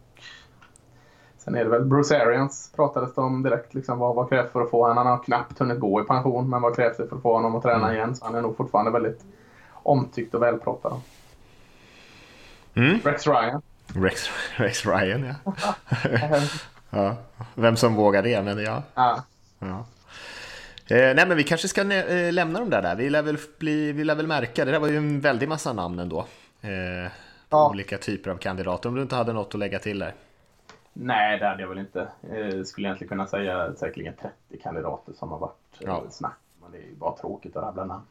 [1.38, 3.74] sen är det väl Bruce Arians pratades det om direkt.
[3.74, 4.98] Liksom, vad, vad krävs för att få honom?
[4.98, 7.56] Han har knappt hunnit gå i pension, men vad krävs det för att få honom
[7.56, 7.96] att träna mm.
[7.96, 8.16] igen?
[8.16, 9.26] Så han är nog fortfarande väldigt
[9.88, 11.02] omtyckt och välpratad.
[12.76, 13.00] Mm.
[13.04, 13.62] Rex Ryan.
[13.96, 15.54] Rex, Rex Ryan, ja.
[16.90, 17.16] ja.
[17.56, 18.84] Vem som vågar det, men ja.
[18.96, 19.24] ja.
[19.60, 19.86] ja.
[20.90, 22.82] Eh, nej, men vi kanske ska eh, lämna dem där.
[22.82, 22.96] där.
[22.96, 25.74] Vi, lär väl bli, vi lär väl märka, det där var ju en väldig massa
[25.74, 26.26] namn ändå.
[26.62, 27.12] Eh,
[27.50, 27.70] ja.
[27.70, 30.14] Olika typer av kandidater, om du inte hade något att lägga till där.
[30.94, 32.08] Nej, det hade jag väl inte.
[32.24, 34.14] Eh, skulle egentligen kunna säga säkerligen
[34.50, 36.04] 30 kandidater som har varit eh, ja.
[36.10, 36.38] snack.
[36.62, 38.04] Men det är ju bara tråkigt att rabbla namn.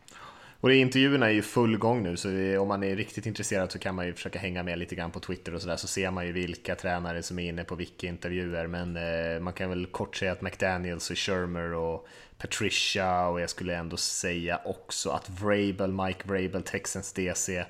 [0.61, 2.29] Och intervjuerna är ju full gång nu, så
[2.61, 5.21] om man är riktigt intresserad så kan man ju försöka hänga med lite grann på
[5.21, 8.67] Twitter och sådär, så ser man ju vilka tränare som är inne på vilka intervjuer.
[8.67, 13.51] Men eh, man kan väl kort säga att McDaniels och Shermer och Patricia och jag
[13.51, 17.65] skulle ändå säga också att Vrabel, Mike Vrabel, Texans DC eh,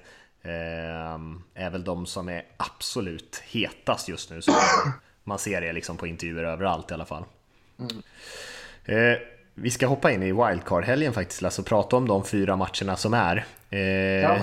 [1.55, 4.42] är väl de som är absolut hetast just nu.
[4.42, 4.53] Så
[5.25, 7.25] man ser det liksom på intervjuer överallt i alla fall.
[7.79, 8.03] Mm.
[8.85, 9.18] Eh,
[9.59, 13.14] vi ska hoppa in i wildcard-helgen faktiskt Lasse och prata om de fyra matcherna som
[13.14, 13.45] är.
[13.71, 14.38] Eh, ja,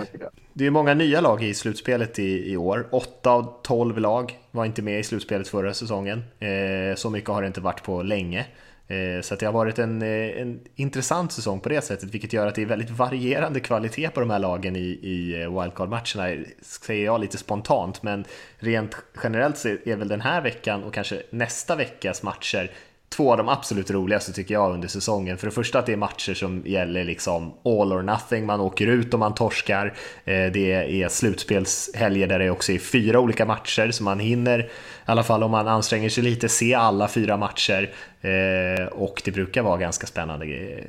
[0.54, 2.88] det är många nya lag i slutspelet i, i år.
[2.92, 6.24] 8 av 12 lag var inte med i slutspelet förra säsongen.
[6.40, 8.46] Eh, så mycket har det inte varit på länge.
[8.88, 12.48] Eh, så det har varit en, eh, en intressant säsong på det sättet, vilket gör
[12.48, 17.06] att det är väldigt varierande kvalitet på de här lagen i, i eh, wildcard-matcherna, säger
[17.06, 18.04] jag lite spontant.
[18.04, 18.26] Men
[18.58, 22.72] rent generellt så är väl den här veckan och kanske nästa veckas matcher
[23.16, 25.38] två av de absolut roligaste tycker jag under säsongen.
[25.38, 28.88] För det första att det är matcher som gäller liksom all or nothing, man åker
[28.88, 29.86] ut och man torskar.
[30.26, 34.70] Eh, det är slutspelshelger där det också är fyra olika matcher, så man hinner, i
[35.06, 37.94] alla fall om man anstränger sig lite, se alla fyra matcher.
[38.22, 40.86] Eh, och det brukar vara ganska spännande eh,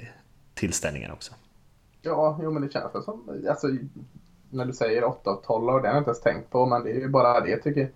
[0.55, 1.33] tillställningar också.
[2.03, 3.69] Ja, jo men det känns som, alltså,
[4.51, 6.85] när du säger 8 av 12, och det har jag inte ens tänkt på, men
[6.85, 7.91] det är ju bara det tycker,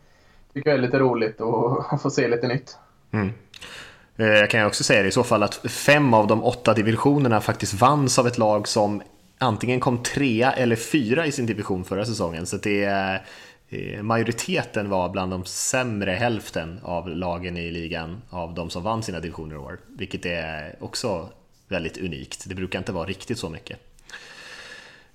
[0.53, 2.79] tycker jag är lite roligt att få se lite nytt.
[3.11, 3.31] Mm.
[4.19, 7.41] Eh, jag kan också säga det i så fall att fem av de åtta divisionerna
[7.41, 9.03] faktiskt vanns av ett lag som
[9.39, 12.47] antingen kom trea eller fyra i sin division förra säsongen.
[12.47, 13.27] Så det är,
[13.69, 19.03] eh, majoriteten var bland de sämre hälften av lagen i ligan av de som vann
[19.03, 19.79] sina divisioner i år.
[19.99, 21.29] Vilket är också
[21.69, 22.45] väldigt unikt.
[22.49, 23.88] Det brukar inte vara riktigt så mycket.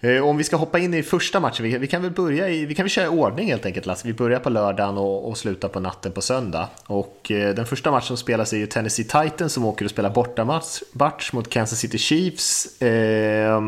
[0.03, 2.75] Eh, om vi ska hoppa in i första matchen, vi kan väl börja i, vi
[2.75, 4.07] kan väl köra i ordning helt enkelt Lasse.
[4.07, 6.69] Vi börjar på lördagen och, och slutar på natten på söndag.
[6.85, 10.09] Och eh, den första matchen som spelas är ju Tennessee Titans som åker och spelar
[10.09, 12.81] bortamatch mot Kansas City Chiefs.
[12.81, 13.59] Eh,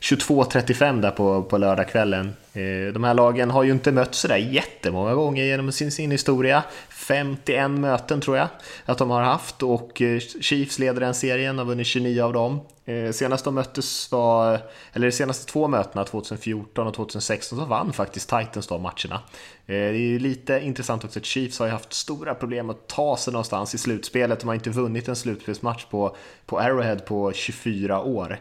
[0.00, 2.26] 22.35 där på, på lördagskvällen.
[2.52, 6.62] Eh, de här lagen har ju inte mötts sådär jättemånga gånger genom sin, sin historia.
[7.06, 8.48] 51 möten tror jag
[8.84, 12.32] att de har haft och eh, Chiefs leder den serien, och har vunnit 29 av
[12.32, 12.60] dem.
[12.84, 14.60] Eh, senast de möttes var,
[14.92, 19.14] eller de senaste två mötena, 2014 och 2016, så vann faktiskt Titans de matcherna.
[19.14, 19.20] Eh,
[19.66, 23.16] det är ju lite intressant också att Chiefs har ju haft stora problem att ta
[23.16, 24.40] sig någonstans i slutspelet.
[24.40, 28.38] De har inte vunnit en slutspelsmatch på, på Arrowhead på 24 år.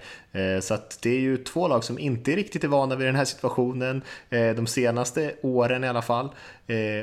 [0.62, 3.26] Så att det är ju två lag som inte riktigt är vana vid den här
[3.26, 6.30] situationen de senaste åren i alla fall.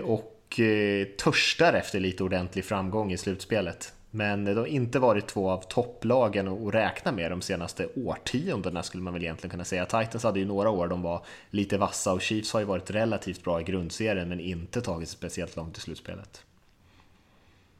[0.02, 3.92] Och och eh, törstar efter lite ordentlig framgång i slutspelet.
[4.10, 9.02] Men de har inte varit två av topplagen att räkna med de senaste årtiondena skulle
[9.02, 9.84] man väl egentligen kunna säga.
[9.84, 13.44] Titans hade ju några år de var lite vassa och Chiefs har ju varit relativt
[13.44, 16.42] bra i grundserien men inte tagit sig speciellt långt i slutspelet.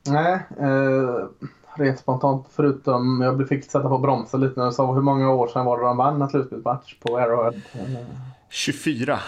[0.06, 1.26] Nej, eh,
[1.74, 5.48] rent spontant förutom jag fick sätta på bromsen lite när du sa hur många år
[5.48, 7.60] sedan var det de vann en slutspelsmatch på Arrowhead?
[8.48, 9.18] 24.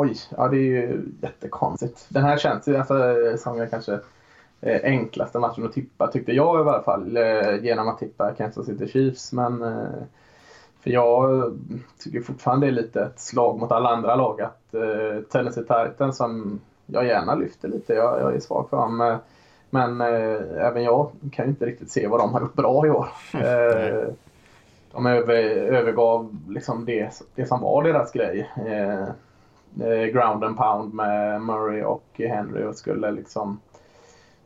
[0.00, 2.06] Oj, ja det är ju jättekonstigt.
[2.08, 2.96] Den här känns ju alltså,
[3.36, 3.98] som jag kanske
[4.60, 8.66] eh, enklaste matchen att tippa tyckte jag i alla fall eh, genom att tippa Kansas
[8.66, 9.32] City Chiefs.
[9.32, 10.02] Men eh,
[10.80, 11.52] för jag
[11.98, 14.74] tycker fortfarande det är lite ett slag mot alla andra lag att
[15.30, 19.18] Tennessee Titans som jag gärna lyfter lite, jag, jag är svag för dem.
[19.70, 23.08] Men även jag kan ju inte riktigt se vad de har gjort bra i år.
[24.92, 28.50] De över, övergav liksom det, det som var deras grej.
[29.80, 33.60] Eh, ground and pound med Murray och Henry och skulle liksom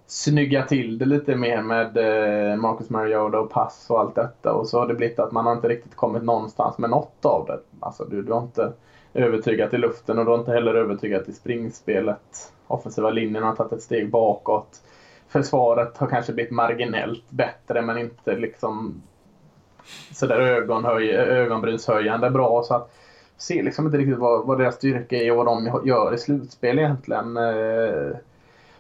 [0.07, 4.53] snygga till det lite mer med eh, Marcus Mariota och pass och allt detta.
[4.53, 7.47] Och så har det blivit att man har inte riktigt kommit någonstans med något av
[7.47, 7.61] det.
[7.81, 8.73] Alltså du, du har inte
[9.15, 12.53] övertygat i luften och du har inte heller övertygat i springspelet.
[12.67, 14.83] Offensiva linjen har tagit ett steg bakåt.
[15.29, 19.03] Försvaret har kanske blivit marginellt bättre men inte liksom
[20.13, 22.63] sådär ögonhöj, ögonbrynshöjande bra.
[22.63, 22.93] Så att
[23.43, 26.79] ser liksom inte riktigt vad, vad deras styrka är och vad de gör i slutspel
[26.79, 27.37] egentligen.
[27.37, 28.17] Eh,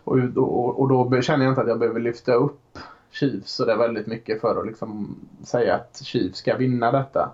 [0.04, 2.78] och, och, och då känner jag inte att jag behöver lyfta upp
[3.10, 7.30] Chiefs så det är väldigt mycket för att liksom säga att Chiefs ska vinna detta.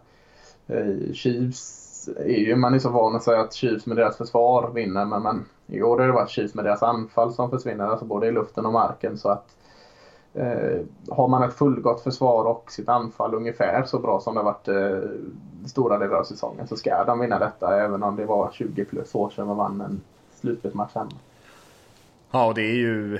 [0.67, 4.71] Eh, Chiefs är ju, man är så van att säga att Chiefs med deras försvar
[4.75, 8.05] vinner men, men i år har det varit Chiefs med deras anfall som försvinner, alltså
[8.05, 9.19] både i luften och marken.
[9.19, 9.58] Så att
[10.39, 14.69] Eh, har man ett fullgott försvar och sitt anfall ungefär så bra som det varit
[14.69, 15.11] eh,
[15.67, 19.15] stora delar av säsongen så ska de vinna detta även om det var 20 plus
[19.15, 20.01] år sedan man vann en
[20.41, 21.11] slutspelsmatch hemma.
[22.31, 23.19] Ja, och det är ju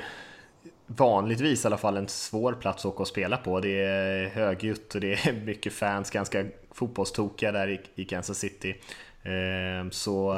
[0.87, 3.61] vanligtvis i alla fall en svår plats att åka och spela på.
[3.61, 8.81] Det är högljutt och det är mycket fans, ganska fotbollstokiga där i Kansas City.
[9.23, 10.35] Eh, så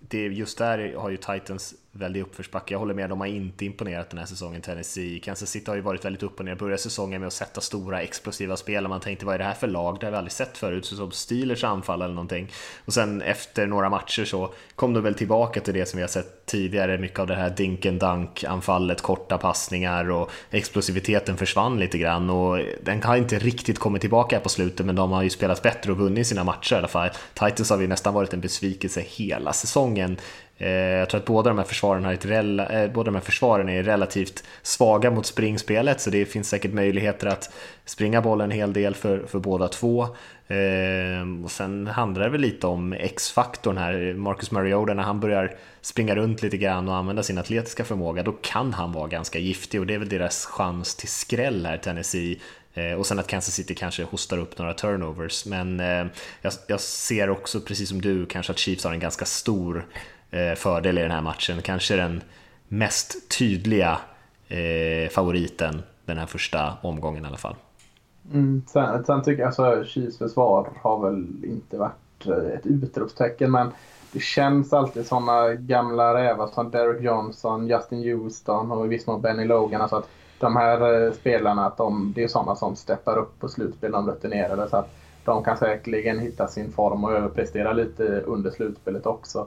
[0.00, 2.74] det just där har ju Titans väldigt uppförsbacke.
[2.74, 5.20] Jag håller med, de har inte imponerat den här säsongen, Tennessee.
[5.20, 6.54] Kansas City har ju varit väldigt upp och ner.
[6.54, 9.54] Började säsongen med att sätta stora explosiva spel och man tänkte vad är det här
[9.54, 9.96] för lag?
[10.00, 12.48] Det har vi aldrig sett förut, så som Steelers anfall eller någonting.
[12.84, 16.08] Och sen efter några matcher så kom de väl tillbaka till det som vi har
[16.08, 21.98] sett tidigare, mycket av det här dinken dunk anfallet, korta passningar och explosiviteten försvann lite
[21.98, 25.30] grann och den har inte riktigt kommit tillbaka här på slutet men de har ju
[25.30, 27.10] spelat bättre och vunnit sina matcher i alla fall.
[27.34, 30.16] Titans har ju nästan varit en besvikelse hela säsongen
[30.58, 33.68] Eh, jag tror att båda de här försvaren, har ett eh, båda de här försvaren
[33.68, 37.54] är relativt svaga mot springspelet så det finns säkert möjligheter att
[37.84, 40.02] springa bollen en hel del för, för båda två.
[40.48, 44.14] Eh, och sen handlar det väl lite om X-faktorn här.
[44.14, 48.32] Marcus Mariota när han börjar springa runt lite grann och använda sin atletiska förmåga då
[48.32, 52.40] kan han vara ganska giftig och det är väl deras chans till skräll här Tennessee
[52.74, 55.46] eh, och sen att Kansas City kanske hostar upp några turnovers.
[55.46, 56.06] Men eh,
[56.42, 59.86] jag, jag ser också, precis som du, kanske att Chiefs har en ganska stor
[60.30, 61.62] Eh, fördel i den här matchen.
[61.62, 62.22] Kanske den
[62.68, 63.98] mest tydliga
[64.48, 67.54] eh, favoriten den här första omgången i alla fall.
[68.32, 73.50] Mm, sen, sen tycker jag alltså Chiefs försvar har väl inte varit eh, ett utropstecken
[73.50, 73.70] men
[74.12, 79.20] det känns alltid sådana gamla rävar som Derek Johnson, Justin Houston och i viss mån
[79.20, 79.80] Benny Logan.
[79.80, 80.08] Alltså att
[80.38, 84.10] de här eh, spelarna, att de, det är sådana som steppar upp på slutspel, de
[84.10, 84.68] rutinerade.
[84.68, 89.46] Så att de kan säkerligen hitta sin form och överprestera lite under slutspelet också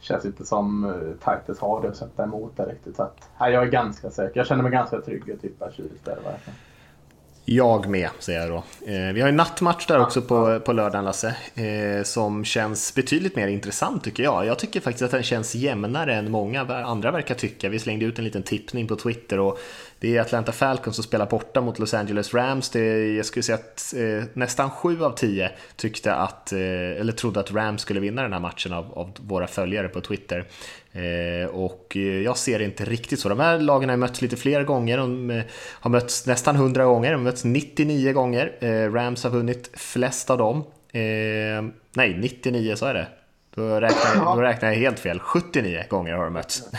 [0.00, 2.96] känns inte som uh, Titus har det att sätta emot det riktigt.
[2.96, 4.40] Så att, nej, jag är ganska säker.
[4.40, 5.66] Jag känner mig ganska trygg att tippa
[6.04, 6.54] där verkligen.
[7.50, 8.56] Jag med, säger jag då.
[8.92, 13.36] Eh, vi har en nattmatch där också på, på lördagen, Lasse, eh, som känns betydligt
[13.36, 14.46] mer intressant tycker jag.
[14.46, 17.68] Jag tycker faktiskt att den känns jämnare än många andra verkar tycka.
[17.68, 19.58] Vi slängde ut en liten tippning på Twitter och
[20.00, 22.70] det är Atlanta Falcons som spelar borta mot Los Angeles Rams.
[22.70, 26.60] Det är, jag skulle säga att eh, nästan sju av tio tyckte att, eh,
[27.00, 30.44] eller trodde att Rams skulle vinna den här matchen av, av våra följare på Twitter.
[30.92, 33.28] Eh, och eh, jag ser det inte riktigt så.
[33.28, 34.98] De här lagen har mötts lite fler gånger.
[34.98, 37.10] De eh, har mötts nästan 100 gånger.
[37.10, 38.52] De har mötts 99 gånger.
[38.60, 40.58] Eh, Rams har vunnit flest av dem.
[40.92, 43.06] Eh, nej, 99 så är det.
[43.54, 45.18] Då räknar, då räknar jag helt fel.
[45.18, 46.62] 79 gånger har de mötts.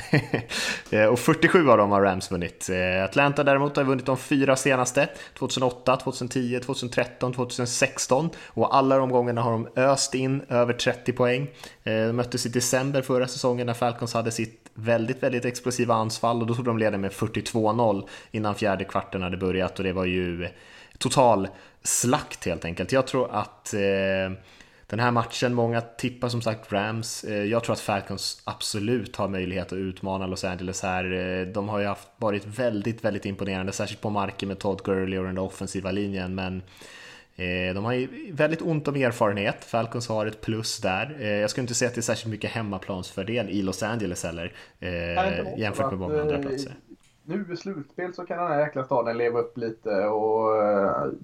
[0.91, 2.69] Eh, och 47 av dem har Rams vunnit.
[2.69, 5.09] Eh, Atlanta däremot har vunnit de fyra senaste.
[5.37, 8.29] 2008, 2010, 2013, 2016.
[8.47, 11.41] Och alla de gångerna har de öst in över 30 poäng.
[11.83, 16.41] Eh, de möttes i december förra säsongen när Falcons hade sitt väldigt, väldigt explosiva anfall
[16.41, 20.05] och då tog de ledning med 42-0 innan fjärde kvarten hade börjat och det var
[20.05, 20.47] ju
[20.97, 21.47] total
[21.83, 22.91] slakt helt enkelt.
[22.91, 23.79] Jag tror att eh,
[24.89, 27.23] den här matchen, många tippar som sagt Rams.
[27.23, 31.11] Eh, jag tror att Falcons absolut har möjlighet att utmana Los Angeles här.
[31.13, 35.19] Eh, de har ju haft, varit väldigt, väldigt imponerande, särskilt på marken med Todd Gurley
[35.19, 36.35] och den offensiva linjen.
[36.35, 36.61] Men
[37.35, 39.63] eh, de har ju väldigt ont om erfarenhet.
[39.63, 41.21] Falcons har ett plus där.
[41.21, 44.53] Jag skulle inte säga att det är särskilt mycket hemmaplansfördel i Los Angeles heller,
[45.57, 46.75] jämfört med många andra platser.
[47.23, 50.49] Nu i slutspel så kan den här jäkla staden leva upp lite och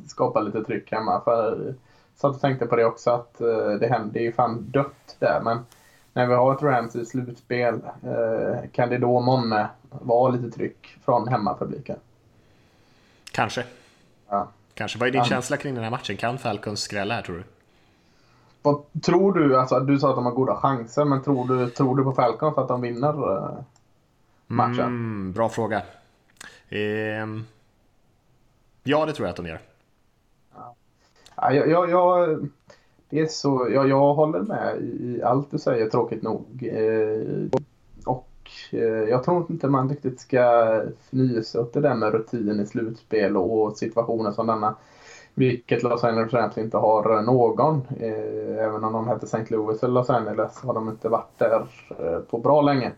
[0.08, 1.22] skapa lite tryck hemma.
[1.24, 1.74] För
[2.16, 5.42] satt och tänkte på det också att eh, det händer ju fan dött där.
[5.44, 5.66] Men
[6.14, 10.98] när vi har ett Rams i slutspel eh, kan det då månne vara lite tryck
[11.06, 11.98] från hemmapubliken?
[13.32, 13.64] Kanske.
[14.30, 14.48] Ja.
[14.74, 15.00] Kanske.
[15.00, 15.26] Vad är din ja.
[15.26, 16.18] känsla kring den här matchen?
[16.18, 17.44] Kan Falcons skrälla här tror du?
[18.62, 19.60] Vad tror du?
[19.60, 22.58] Alltså, du sa att de har goda chanser, men tror du, tror du på Falcons
[22.58, 23.58] att de vinner eh,
[24.48, 24.80] matchen?
[24.80, 25.82] Mm, bra fråga.
[26.70, 26.80] Eh,
[28.84, 29.60] ja, det tror jag att de gör.
[31.36, 32.40] Ja, jag, jag,
[33.10, 36.70] det är så, jag, jag håller med i allt du säger, tråkigt nog.
[36.74, 37.60] Eh,
[38.06, 38.30] och
[38.72, 40.66] eh, jag tror inte man riktigt ska
[41.10, 44.76] fnysa åt det där med rutin i slutspel och situationer som denna.
[45.34, 47.82] Vilket Los Angeles Rams inte har någon.
[48.00, 49.46] Eh, även om de heter St.
[49.56, 51.68] Louis eller Los Angeles har de inte varit där
[52.00, 52.92] eh, på bra länge.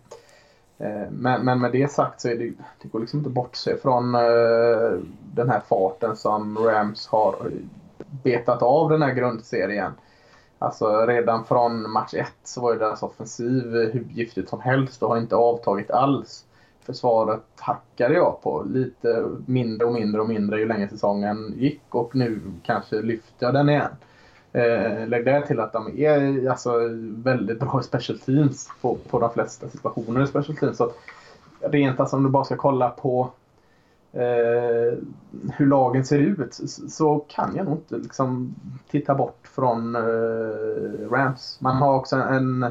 [0.77, 4.15] Eh, men, men, med det sagt så är det, det går liksom inte bortse från
[4.15, 4.99] eh,
[5.33, 7.35] den här farten som Rams har
[8.23, 9.91] betat av den här grundserien.
[10.59, 15.09] Alltså redan från match 1 så var ju deras offensiv hur giftigt som helst och
[15.09, 16.45] har inte avtagit alls.
[16.85, 22.15] Försvaret hackade jag på lite mindre och mindre och mindre ju längre säsongen gick och
[22.15, 23.91] nu kanske lyfter jag den igen.
[24.53, 26.71] Eh, lägg där till att de är alltså,
[27.07, 30.77] väldigt bra i special teams på, på de flesta situationer i special teams.
[30.77, 30.97] Så att,
[31.61, 33.29] rent alltså om du bara ska kolla på
[34.13, 34.97] eh,
[35.53, 38.55] hur lagen ser ut så kan jag nog inte liksom
[38.91, 41.57] titta bort från eh, Rams.
[41.61, 42.65] Man har också en,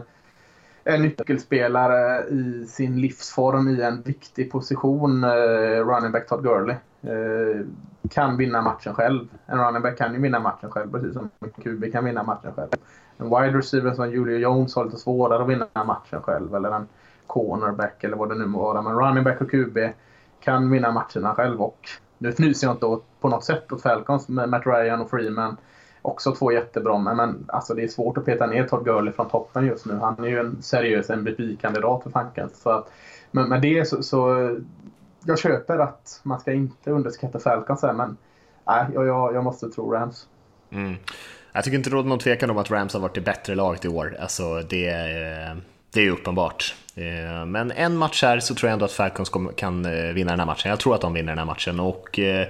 [0.85, 6.77] en nyckelspelare i sin livsform i en viktig position, eh, running back Todd Gurley.
[7.03, 7.67] Eh,
[8.11, 9.29] kan vinna matchen själv.
[9.47, 12.53] En running back kan ju vinna matchen själv precis som en QB kan vinna matchen
[12.57, 12.71] själv.
[13.19, 16.87] En wide receiver som Julio Jones har lite svårare att vinna matchen själv eller en
[17.27, 18.83] cornerback eller vad det nu må vara.
[18.83, 19.79] Men running back och QB
[20.41, 21.63] kan vinna matcherna själv.
[21.63, 25.11] Och nu fnyser jag inte åt, på något sätt åt Falcons med Matt Ryan och
[25.11, 25.57] Freeman.
[26.03, 29.67] Också två jättebra, men alltså det är svårt att peta ner Todd Gurley från toppen
[29.67, 29.95] just nu.
[29.95, 32.51] Han är ju en seriös MVP-kandidat för fanken.
[32.55, 32.93] Så att,
[33.31, 34.51] men med det så, så,
[35.25, 38.17] Jag köper att man ska inte underskatta Falcons här, men
[38.67, 40.29] nej, jag, jag, jag måste tro Rams.
[40.71, 40.95] Mm.
[41.53, 43.85] Jag tycker inte det råder någon tvekan om att Rams har varit det bättre laget
[43.85, 44.17] i år.
[44.21, 44.91] Alltså det,
[45.93, 46.75] det är uppenbart.
[46.97, 50.39] Eh, men en match här så tror jag ändå att Falcons kan eh, vinna den
[50.39, 50.71] här matchen.
[50.71, 52.47] Jag tror att de vinner den här matchen och eh,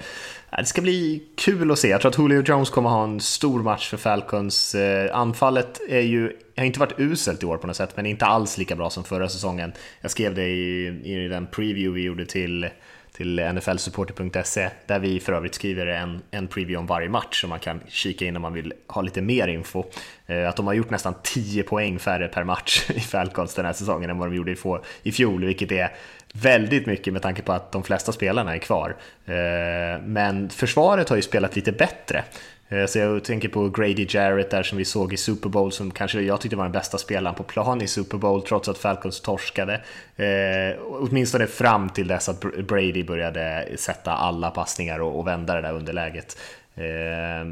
[0.58, 1.88] det ska bli kul att se.
[1.88, 4.76] Jag tror att Julio Jones kommer ha en stor match för Falcons.
[5.12, 8.58] Anfallet är ju, har inte varit uselt i år på något sätt, men inte alls
[8.58, 9.72] lika bra som förra säsongen.
[10.00, 12.68] Jag skrev det i, i den preview vi gjorde till
[13.16, 17.58] till nflsupporter.se där vi för övrigt skriver en, en preview om varje match så man
[17.58, 19.84] kan kika in om man vill ha lite mer info.
[20.26, 23.72] Eh, att de har gjort nästan 10 poäng färre per match i Falcons den här
[23.72, 24.56] säsongen än vad de gjorde i,
[25.02, 25.92] i fjol, vilket är
[26.32, 28.96] väldigt mycket med tanke på att de flesta spelarna är kvar.
[29.26, 32.24] Eh, men försvaret har ju spelat lite bättre.
[32.68, 35.90] Eh, så jag tänker på Grady Jarrett där som vi såg i Super Bowl som
[35.90, 39.20] kanske jag tyckte var den bästa spelaren på plan i Super Bowl trots att Falcons
[39.20, 39.74] torskade.
[40.16, 45.60] Eh, åtminstone fram till dess att Brady började sätta alla passningar och, och vända det
[45.60, 46.36] där underläget.
[46.76, 47.46] Eh,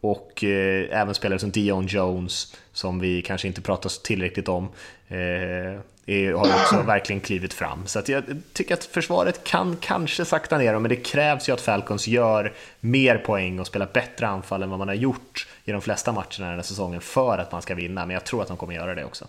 [0.00, 4.68] och eh, även spelare som Dion Jones som vi kanske inte pratar tillräckligt om.
[5.08, 7.86] Eh, är, har också verkligen klivit fram.
[7.86, 12.08] Så jag tycker att försvaret kan kanske sakta ner men det krävs ju att Falcons
[12.08, 16.12] gör mer poäng och spelar bättre anfall än vad man har gjort i de flesta
[16.12, 18.06] matcherna den här säsongen för att man ska vinna.
[18.06, 19.26] Men jag tror att de kommer göra det också.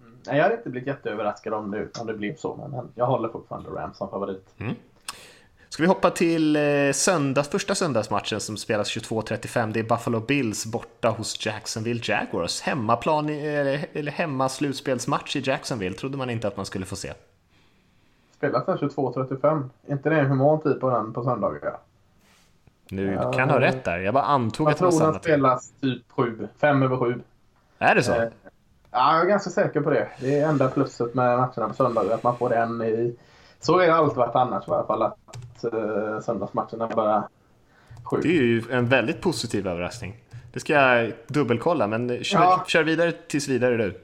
[0.00, 0.36] Mm.
[0.36, 3.70] Jag hade inte blivit jätteöverraskad om det, om det blev så, men jag håller fortfarande
[3.70, 4.46] Rams som favorit.
[4.58, 4.74] Mm.
[5.72, 9.72] Ska vi hoppa till eh, söndags, första söndagsmatchen som spelas 22.35.
[9.72, 12.60] Det är Buffalo Bills borta hos Jacksonville Jaguars.
[12.60, 17.12] Hemmaplan, eller, hemma slutspelsmatch i Jacksonville trodde man inte att man skulle få se.
[18.36, 19.68] Spelas den 22.35?
[19.88, 21.76] inte det en human tid på den på söndagar?
[22.88, 23.98] Nu ja, kan ha rätt där.
[23.98, 26.82] Jag bara antog jag att det var samma Jag tror den spelas typ 7, 5
[26.82, 27.20] över 7.
[27.78, 28.12] Är det så?
[28.12, 28.28] Eh,
[28.90, 30.08] Ja, jag är ganska säker på det.
[30.20, 33.16] Det är enda plusset med matcherna på söndag, att man får en i...
[33.60, 35.18] Så är det alltid varit annars i alla fall, att
[35.64, 37.28] uh, söndagsmatcherna bara
[38.04, 38.22] sjukt.
[38.22, 40.14] Det är ju en väldigt positiv överraskning.
[40.52, 42.64] Det ska jag dubbelkolla, men kör, ja.
[42.66, 44.00] kör vidare tills vidare du.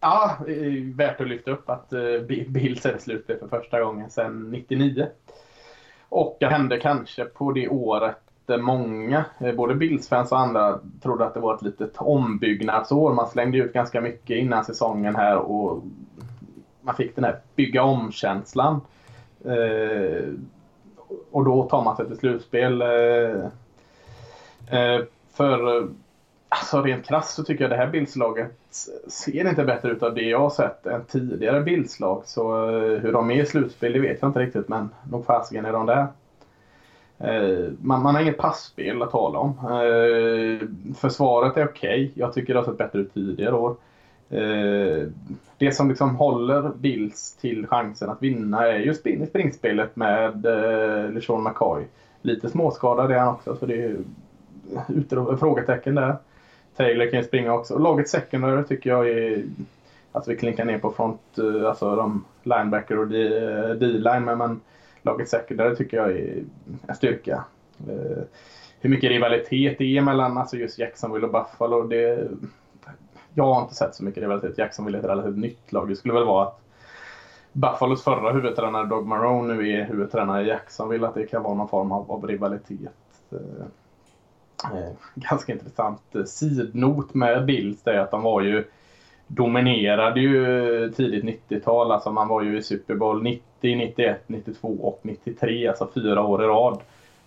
[0.00, 4.10] Ja, det är värt att lyfta upp att uh, Bills är slutspel för första gången
[4.10, 5.06] sedan 99.
[6.08, 8.16] Och det hände kanske på det året
[8.48, 13.14] många, eh, både Bills-fans och andra, trodde att det var ett litet ombyggnadsår.
[13.14, 15.82] Man slängde ut ganska mycket innan säsongen här och
[16.80, 18.80] man fick den här bygga om-känslan.
[19.44, 20.32] Eh,
[21.30, 22.82] och då tar man sig till slutspel.
[22.82, 23.46] Eh,
[24.80, 25.88] eh, för eh,
[26.48, 28.52] alltså rent krasst så tycker jag det här Bildslaget
[29.08, 32.22] ser inte bättre ut av det jag har sett än tidigare Bildslag.
[32.24, 35.64] Så eh, hur de är i slutspel det vet jag inte riktigt men nog fasiken
[35.64, 36.06] är de där.
[37.18, 39.50] Eh, man, man, har inget passspel att tala om.
[39.50, 42.04] Eh, försvaret är okej.
[42.04, 42.10] Okay.
[42.14, 43.76] Jag tycker det har sett bättre ut tidigare år.
[44.30, 45.08] Eh,
[45.58, 48.94] det som liksom håller Bills till chansen att vinna är ju
[49.26, 51.84] springspelet med eh, LeSean McCoy.
[52.22, 53.96] Lite småskadad är han också så det är
[54.88, 56.16] ute frågetecken där.
[56.76, 57.74] Taylor kan ju springa också.
[57.74, 59.44] Och Laget secondary tycker jag är...
[60.12, 64.60] Alltså vi klinkar ner på front, eh, alltså de linebacker och eh, D-line men man,
[65.02, 66.42] laget secondary tycker jag är
[66.86, 67.44] en styrka.
[68.80, 72.28] Hur mycket rivalitet det är mellan alltså just Jacksonville och Buffalo det
[73.36, 74.58] jag har inte sett så mycket rivalitet.
[74.58, 75.88] Jacksonville är ett relativt nytt lag.
[75.88, 76.60] Det skulle väl vara att
[77.52, 81.06] Buffalos förra huvudtränare Doug Marone nu är huvudtränare i Jacksonville.
[81.06, 82.92] Att det kan vara någon form av, av rivalitet.
[83.32, 83.66] Eh,
[84.64, 88.64] eh ganska intressant sidnot med Bills är att de var ju
[89.26, 91.92] dominerade ju tidigt 90-tal.
[91.92, 95.68] Alltså man var ju i Super Bowl 90, 91, 92 och 93.
[95.68, 96.80] Alltså fyra år i rad.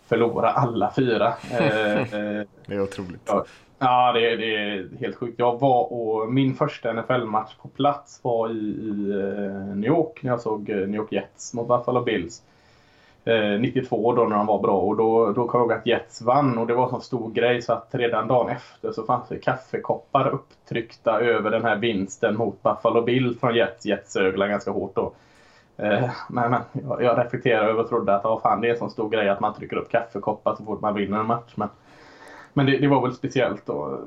[0.06, 1.34] Förlora alla fyra.
[1.52, 3.22] Eh, eh, det är otroligt.
[3.26, 3.46] Ja,
[3.80, 5.40] Ja, det, det, är helt sjukt.
[5.40, 10.32] Jag var och min första NFL-match på plats var i, i eh, New York när
[10.32, 12.42] jag såg eh, New York Jets mot Buffalo Bills.
[13.26, 16.22] Eh, 92 då när de var bra och då, då kom jag ihåg att Jets
[16.22, 19.28] vann och det var en sån stor grej så att redan dagen efter så fanns
[19.30, 23.86] det kaffekoppar upptryckta över den här vinsten mot Buffalo Bills från Jets.
[23.86, 25.14] Jets öglade ganska hårt då.
[25.78, 28.78] Eh, men, men jag, jag reflekterade över och trodde att oh, fan, det är en
[28.78, 31.54] sån stor grej att man trycker upp kaffekoppar så fort man vinner en match.
[31.56, 31.70] Men,
[32.54, 34.00] men det, det, var väl speciellt då.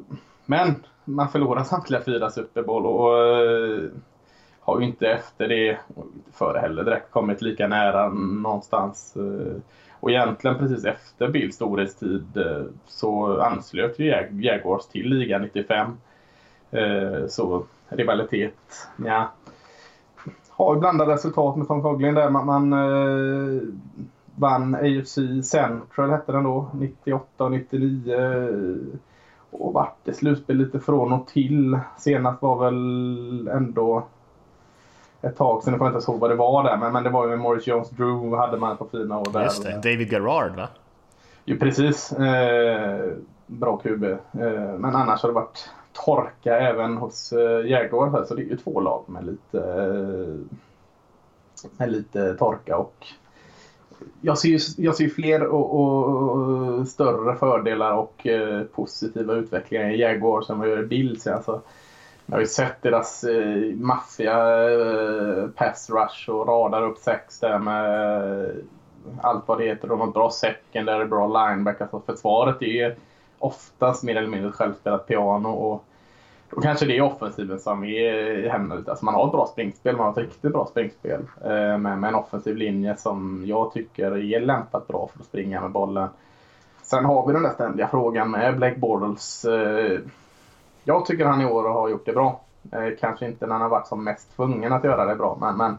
[0.46, 0.74] Men
[1.04, 3.90] man förlorar samtliga fyra Super Bowl och eh,
[4.60, 9.16] har ju inte efter det, och inte före heller, direkt kommit lika nära någonstans.
[9.16, 9.60] Eh.
[10.00, 15.96] Och egentligen precis efter Bills storhetstid eh, så anslöt ju Jag Jaguars till ligan 95.
[17.28, 19.32] så rivalitet, ja.
[20.48, 22.30] Har ju blandade resultat med Tom Coughlin där.
[22.30, 22.72] Man, man
[24.36, 28.78] vann AFC Central hette den då, 98 och 99.
[29.50, 31.78] Och vart det slutspel lite från och till.
[31.98, 34.06] Senast var väl ändå
[35.22, 37.24] ett tag sedan, jag kommer inte ihåg vad det var där, men, men det var
[37.24, 39.42] ju med Morris Jones Drew hade man på fina år där.
[39.44, 40.68] Just det, David Garrard va?
[41.44, 42.12] Jo precis.
[42.12, 43.12] Eh,
[43.46, 44.04] bra QB.
[44.04, 44.18] Eh,
[44.78, 48.24] men annars har det varit torka även hos eh, Jaguar.
[48.24, 50.56] Så det är ju två lag med lite, eh,
[51.76, 53.06] med lite torka och
[54.20, 60.00] jag ser ju jag ser fler och, och, större fördelar och eh, positiva utvecklingar i
[60.00, 61.26] Jaguars än vad jag gör i Bills.
[61.26, 61.60] Alltså,
[62.26, 67.58] jag har ju sett deras eh, maffiga eh, pass rush och radar upp sex där
[67.58, 68.54] med eh,
[69.20, 69.88] allt vad det heter.
[69.88, 71.80] De har bra secondary, bra lineback.
[71.80, 72.94] Alltså försvaret är ju
[73.38, 75.48] oftast mer eller mindre självspelat piano.
[75.48, 75.84] Och
[76.54, 78.82] då kanske det är offensiven som är hämnar.
[78.86, 81.20] Alltså man har ett bra springspel, man har ett riktigt bra springspel.
[81.44, 85.60] Eh, men med, en offensiv linje som jag tycker är lämpat bra för att springa
[85.60, 86.08] med bollen.
[86.82, 89.44] Sen har vi den där ständiga frågan med Blake Bortles.
[89.44, 90.00] Eh,
[90.84, 92.40] jag tycker han i år har gjort det bra.
[92.72, 95.56] Eh, kanske inte när han har varit som mest tvungen att göra det bra, men,
[95.56, 95.76] men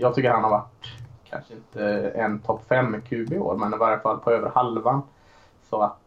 [0.00, 0.86] jag tycker han har varit
[1.30, 5.02] kanske inte en topp 5 QB i år, men i varje fall på över halvan.
[5.70, 5.98] Så att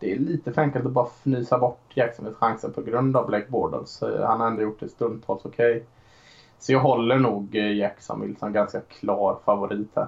[0.00, 3.48] det är lite för enkelt att bara fnysa bort Jacksonvilles chanser på grund av Black
[3.48, 4.00] Bortles.
[4.00, 5.76] Han har ändå gjort det stundtals okej.
[5.76, 5.82] Okay.
[6.58, 10.06] Så jag håller nog eh, Jacksonville som ganska klar favorit här.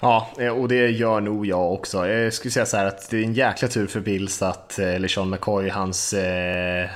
[0.00, 2.06] Ja, eh, och det gör nog jag också.
[2.06, 4.78] Eh, jag skulle säga så här att det är en jäkla tur för Bills att
[4.78, 6.90] LeSean McCoy, hans eh,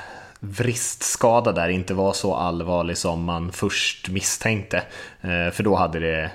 [0.45, 4.77] vristskada där inte var så allvarlig som man först misstänkte.
[5.21, 6.31] Eh, för då hade det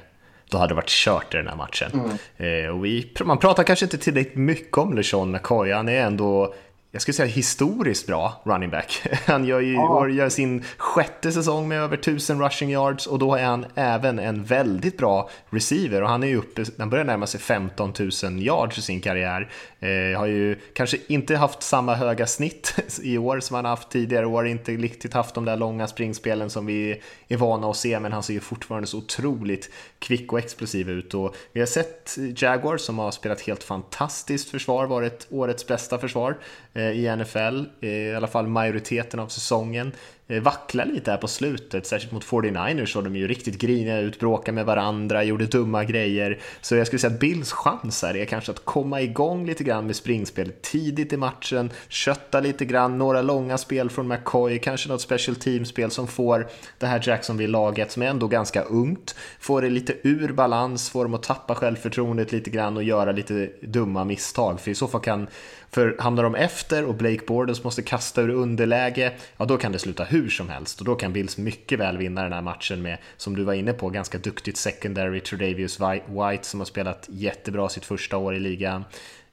[0.49, 1.91] då hade det varit kört i den här matchen.
[2.37, 2.65] Mm.
[2.65, 6.53] Eh, och vi, man pratar kanske inte tillräckligt mycket om LeSean McCoy, han är ändå
[6.91, 9.03] jag skulle säga historiskt bra running back.
[9.25, 10.09] Han gör ju ja.
[10.09, 14.43] gör sin sjätte säsong med över 1000 rushing yards och då är han även en
[14.43, 18.77] väldigt bra receiver och han är ju uppe, han börjar närma sig 15 000 yards
[18.77, 19.49] i sin karriär.
[19.79, 24.25] Eh, har ju kanske inte haft samma höga snitt i år som han haft tidigare
[24.25, 28.11] år, inte riktigt haft de där långa springspelen som vi är vana att se, men
[28.11, 32.77] han ser ju fortfarande så otroligt kvick och explosiv ut och vi har sett Jaguar
[32.77, 36.37] som har spelat helt fantastiskt försvar, varit årets bästa försvar
[36.77, 39.91] Eh, i NFL, eh, i alla fall majoriteten av säsongen.
[40.29, 44.19] Eh, vackla lite här på slutet, särskilt mot 49ers såg de ju riktigt griniga ut,
[44.19, 46.39] bråkade med varandra, gjorde dumma grejer.
[46.61, 49.85] Så jag skulle säga att Bills chans här är kanske att komma igång lite grann
[49.85, 55.01] med springspel tidigt i matchen, kötta lite grann, några långa spel från McCoy, kanske något
[55.01, 56.47] special team-spel som får
[56.77, 61.13] det här Jacksonville-laget som är ändå ganska ungt, får det lite ur balans, får dem
[61.13, 65.27] att tappa självförtroendet lite grann och göra lite dumma misstag, för i så fall kan
[65.71, 69.79] för hamnar de efter och Blake Borders måste kasta ur underläge, ja då kan det
[69.79, 72.97] sluta hur som helst och då kan Bills mycket väl vinna den här matchen med,
[73.17, 77.85] som du var inne på, ganska duktigt secondary Tredavious White som har spelat jättebra sitt
[77.85, 78.83] första år i ligan.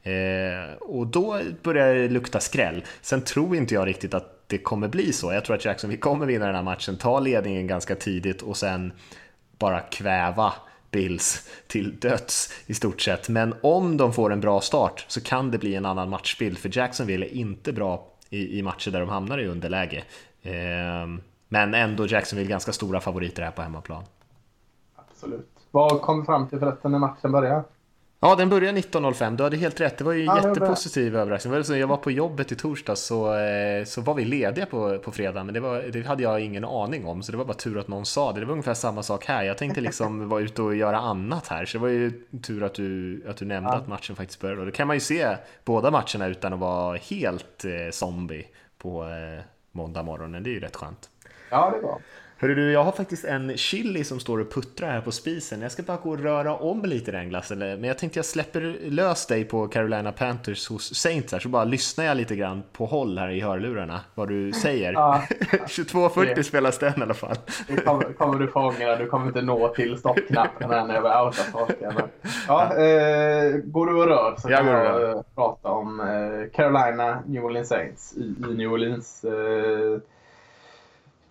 [0.03, 2.85] Eh, och då börjar det lukta skräll.
[3.01, 5.32] Sen tror inte jag riktigt att det kommer bli så.
[5.32, 8.93] Jag tror att Jackson kommer vinna den här matchen, ta ledningen ganska tidigt och sen
[9.59, 10.53] bara kväva
[10.91, 13.28] Bills till döds i stort sett.
[13.28, 16.70] Men om de får en bra start så kan det bli en annan matchbild för
[16.78, 20.05] Jacksonville är inte bra i, i matcher där de hamnar i underläge.
[20.45, 21.07] Eh,
[21.49, 24.05] men ändå Jacksonville ganska stora favoriter här på hemmaplan.
[24.95, 25.51] Absolut.
[25.70, 27.64] Vad kom vi fram till förresten när matchen började?
[28.24, 29.36] Ja, den började 19.05.
[29.36, 29.99] Du hade helt rätt.
[29.99, 31.78] Det var ju ja, jättepositiv överraskning.
[31.80, 35.45] Jag var på jobbet i torsdags så, eh, så var vi lediga på, på fredag,
[35.45, 37.88] men det, var, det hade jag ingen aning om, så det var bara tur att
[37.88, 38.40] någon sa det.
[38.40, 39.42] Det var ungefär samma sak här.
[39.42, 42.11] Jag tänkte liksom vara ute och göra annat här, så det var ju
[42.42, 43.76] tur att du, att du nämnde ja.
[43.76, 44.61] att matchen faktiskt började.
[44.61, 48.47] Och då kan man ju se båda matcherna utan att vara helt eh, zombie
[48.78, 50.42] på eh, måndag morgonen.
[50.42, 51.10] Det är ju rätt skönt.
[51.50, 52.00] Ja, det var.
[52.39, 55.62] Hörru du, jag har faktiskt en chili som står och puttrar här på spisen.
[55.62, 58.76] Jag ska bara gå och röra om lite den glassen, men jag tänkte jag släpper
[58.91, 62.87] lös dig på Carolina Panthers hos Saints här, så bara lyssnar jag lite grann på
[62.87, 64.93] håll här i hörlurarna, vad du säger.
[64.93, 67.37] Ja, 22.40 spelas den i alla fall.
[67.68, 71.26] Det kommer, kommer du ångra, du kommer inte nå till stoppknappen här när jag börjar
[71.26, 71.93] outa saker.
[72.49, 77.45] Ja, eh, går du och rör så kan jag, jag prata om eh, Carolina New
[77.45, 79.24] Orleans Saints i, i New Orleans.
[79.24, 80.01] Eh,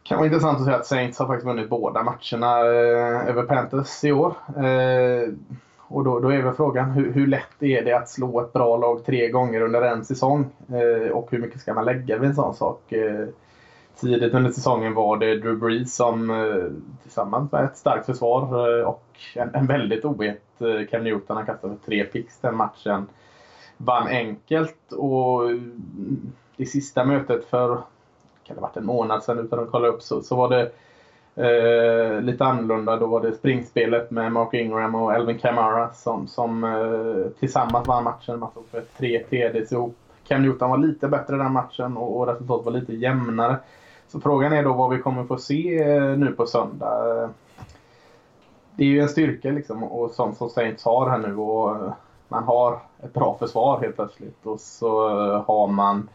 [0.03, 4.03] kan vara intressant att säga att Saints har faktiskt vunnit båda matcherna eh, över Panthers
[4.03, 4.35] i år.
[4.57, 5.33] Eh,
[5.79, 8.77] och då, då är väl frågan hur, hur, lätt är det att slå ett bra
[8.77, 10.49] lag tre gånger under en säsong?
[10.67, 12.91] Eh, och hur mycket ska man lägga vid en sån sak?
[12.91, 13.27] Eh,
[13.95, 16.71] tidigt under säsongen var det Drew Brees som eh,
[17.03, 21.45] tillsammans med ett starkt försvar eh, och en, en väldigt oet eh, Cam Newton, han
[21.45, 23.07] kastade tre picks den matchen,
[23.77, 24.91] vann enkelt.
[24.91, 27.81] Och mm, det sista mötet för
[28.53, 30.71] kan det ha varit en månad sedan utan att kolla upp, så, så var det
[31.35, 32.97] eh, lite annorlunda.
[32.97, 38.03] Då var det springspelet med Mark Ingram och Elvin Kamara som, som eh, tillsammans vann
[38.03, 38.39] matchen.
[38.39, 39.97] Man stod för tre TDs ihop.
[40.27, 43.57] Cam Newton var lite bättre den matchen och, och resultatet var lite jämnare.
[44.07, 47.29] Så frågan är då vad vi kommer få se eh, nu på söndag.
[48.75, 51.93] Det är ju en styrka liksom och sånt som Saints har här nu och eh,
[52.27, 56.09] man har ett bra försvar helt plötsligt och så eh, har man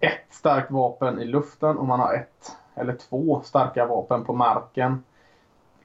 [0.00, 5.04] ett starkt vapen i luften och man har ett eller två starka vapen på marken.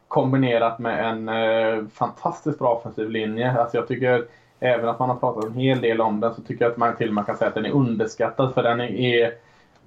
[0.08, 3.52] Kombinerat med en eh, fantastiskt bra offensiv linje.
[3.52, 4.26] Alltså jag tycker,
[4.60, 6.96] även att man har pratat en hel del om den, så tycker jag att man
[6.96, 8.54] till och med kan säga att den är underskattad.
[8.54, 9.34] För den är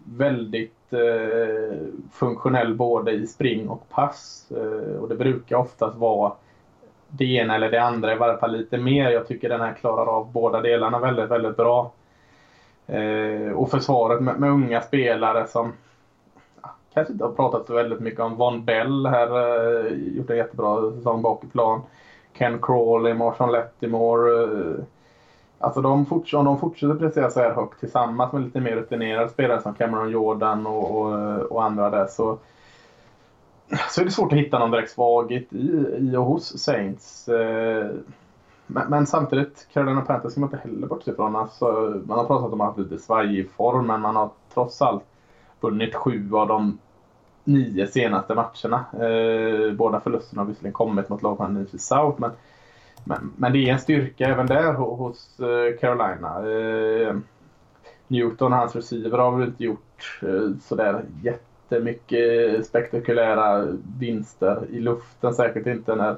[0.04, 1.78] väldigt eh,
[2.12, 4.46] funktionell både i spring och pass.
[4.50, 6.32] Eh, och det brukar oftast vara
[7.08, 9.10] det ena eller det andra, i varje fall lite mer.
[9.10, 11.92] Jag tycker den här klarar av båda delarna väldigt, väldigt bra.
[12.86, 15.72] Eh, och försvaret med, med, unga spelare som
[16.62, 18.36] ja, kanske inte har pratat så väldigt mycket om.
[18.36, 21.80] Von Bell här, eh, gjort en jättebra säsong bak i plan.
[22.38, 24.42] Ken Crawley, Marshawn Lettimore.
[24.42, 24.84] Eh,
[25.58, 29.28] alltså de, forts om de fortsätter prestera så här högt tillsammans med lite mer rutinerade
[29.28, 32.38] spelare som Cameron Jordan och, och, eh, och andra där så
[33.90, 37.28] så är det svårt att hitta någon direkt svaghet i, i och hos Saints.
[37.28, 37.86] Eh,
[38.66, 41.36] men, men, samtidigt, Carolina Panthers ska man inte heller bortse ifrån.
[41.36, 41.64] Alltså,
[42.06, 45.04] man har pratat om att man haft lite svajig form, men man har trots allt
[45.60, 46.78] vunnit sju av de
[47.44, 48.84] nio senaste matcherna.
[48.92, 52.30] Eh, båda förlusterna har visserligen kommit mot lagen från NFC South, men,
[53.04, 56.50] men, men, det är en styrka även där hos eh, Carolina.
[56.50, 57.16] Eh,
[58.08, 63.66] Newton och hans receiver har väl inte gjort eh, sådär jättemycket spektakulära
[63.98, 65.34] vinster i luften.
[65.34, 66.16] Säkert inte när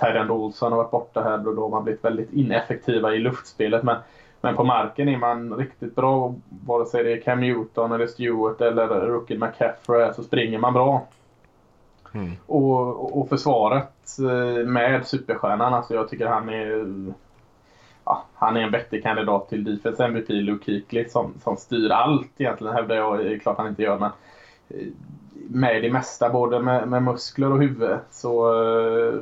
[0.00, 3.82] Tyrend Olsson har varit borta här och då har man blivit väldigt ineffektiva i luftspelet.
[3.82, 3.96] Men
[4.40, 6.34] Men på marken är man riktigt bra.
[6.66, 11.06] Vare sig det är Cam Newton eller Stewart eller Rookie McCaffrey så springer man bra.
[12.14, 12.32] Mm.
[12.46, 16.86] Och, och försvaret eh, med superstjärnan, alltså jag tycker han är
[18.04, 22.30] ja, han är en vettig kandidat till Defense MVP, Luke Kuechly, som, som styr allt
[22.40, 23.18] egentligen hävdar jag.
[23.18, 24.10] Det är klart han inte gör, men
[24.68, 24.86] eh,
[25.50, 27.98] med det mesta, både med, med muskler och huvud.
[28.10, 29.20] Så, eh,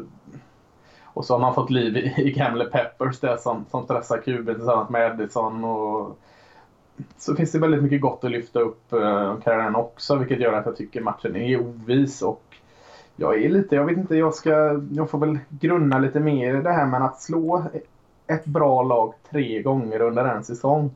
[1.15, 4.47] och så har man fått liv i, i gamle Peppers där som, som stressar QB
[4.47, 5.65] tillsammans med Edison.
[5.65, 6.19] Och,
[7.19, 10.67] så finns det väldigt mycket gott att lyfta upp eh, karriären också, vilket gör att
[10.67, 12.23] jag tycker matchen är ovis.
[12.23, 12.43] Och
[13.17, 16.63] jag är lite, jag vet inte, jag ska, jag får väl grunna lite mer i
[16.63, 17.65] det här med att slå
[18.27, 20.91] ett bra lag tre gånger under en säsong.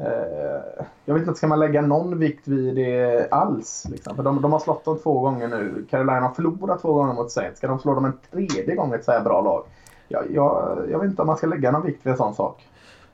[0.00, 3.86] Eh, jag vet inte, ska man lägga någon vikt vid det alls?
[3.90, 4.16] Liksom?
[4.16, 5.86] För de, de, har slått dem två gånger nu.
[5.90, 7.58] Carolina har förlorat två gånger mot Saints.
[7.58, 9.64] Ska de slå dem en tredje gång ett så här bra lag?
[10.08, 12.66] Jag, jag, jag vet inte om man ska lägga någon vikt vid en sån sak.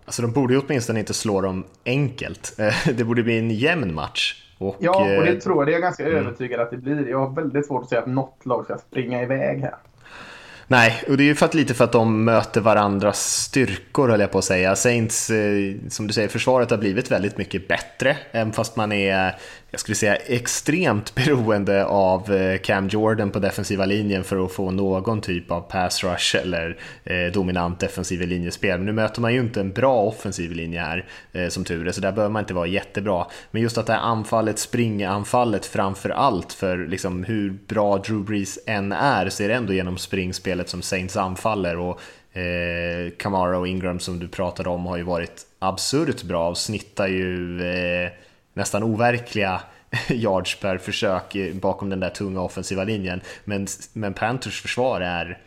[0.05, 2.57] Alltså de borde ju åtminstone inte slå dem enkelt.
[2.97, 4.41] Det borde bli en jämn match.
[4.59, 5.67] Och, ja, och det eh, tror jag.
[5.67, 6.19] Det är jag ganska mm.
[6.19, 7.09] övertygad att det blir.
[7.09, 9.75] Jag har väldigt svårt att säga att något lag ska springa iväg här.
[10.69, 14.21] Nej, och det är ju för att, lite för att de möter varandras styrkor höll
[14.21, 14.77] jag på att säga.
[14.77, 19.37] Saints, eh, som du säger, försvaret har blivit väldigt mycket bättre, även fast man är
[19.75, 24.71] jag skulle säga extremt beroende av eh, Cam Jordan på defensiva linjen för att få
[24.71, 28.79] någon typ av pass rush eller eh, dominant defensiv linjespel.
[28.79, 31.93] Men nu möter man ju inte en bra offensiv linje här eh, som tur är,
[31.93, 33.27] så där behöver man inte vara jättebra.
[33.51, 38.59] Men just att det här anfallet, springanfallet framför allt, för liksom hur bra Drew Brees
[38.67, 41.79] än är, så är det ändå genom springspelet som Saints anfaller.
[41.79, 42.01] Och
[42.37, 47.07] Eh, Kamara och Ingram som du pratade om har ju varit absurt bra och snittar
[47.07, 48.11] ju eh,
[48.55, 49.61] nästan overkliga
[50.09, 53.21] yards per försök bakom den där tunga offensiva linjen.
[53.45, 55.39] Men, men Panthers försvar är,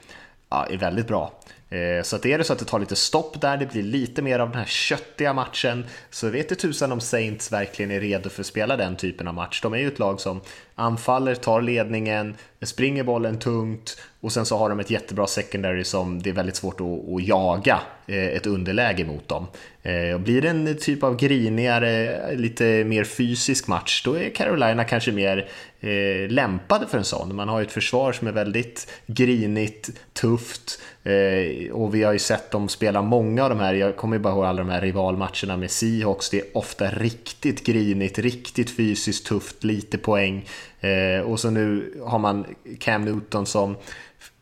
[0.50, 1.34] ja, är väldigt bra.
[1.70, 4.22] Eh, så att är det så att det tar lite stopp där, det blir lite
[4.22, 8.30] mer av den här köttiga matchen, så vet det tusan om Saints verkligen är redo
[8.30, 9.62] för att spela den typen av match.
[9.62, 10.42] De är ju ett lag som
[10.76, 16.22] anfaller, tar ledningen, springer bollen tungt och sen så har de ett jättebra secondary som
[16.22, 19.48] det är väldigt svårt att, att jaga eh, ett underläge mot dem.
[19.84, 24.84] Eh, och blir det en typ av grinigare, lite mer fysisk match, då är Carolina
[24.84, 25.50] kanske mer
[25.80, 27.36] eh, lämpade för en sån.
[27.36, 32.20] Man har ju ett försvar som är väldigt grinigt, tufft eh, och vi har ju
[32.20, 34.82] sett dem spela många av de här, jag kommer ju bara ihåg alla de här
[34.82, 40.46] rivalmatcherna med Seahawks, det är ofta riktigt grinigt, riktigt fysiskt tufft, lite poäng.
[40.80, 42.46] Eh, och så nu har man
[42.80, 43.76] Cam Newton som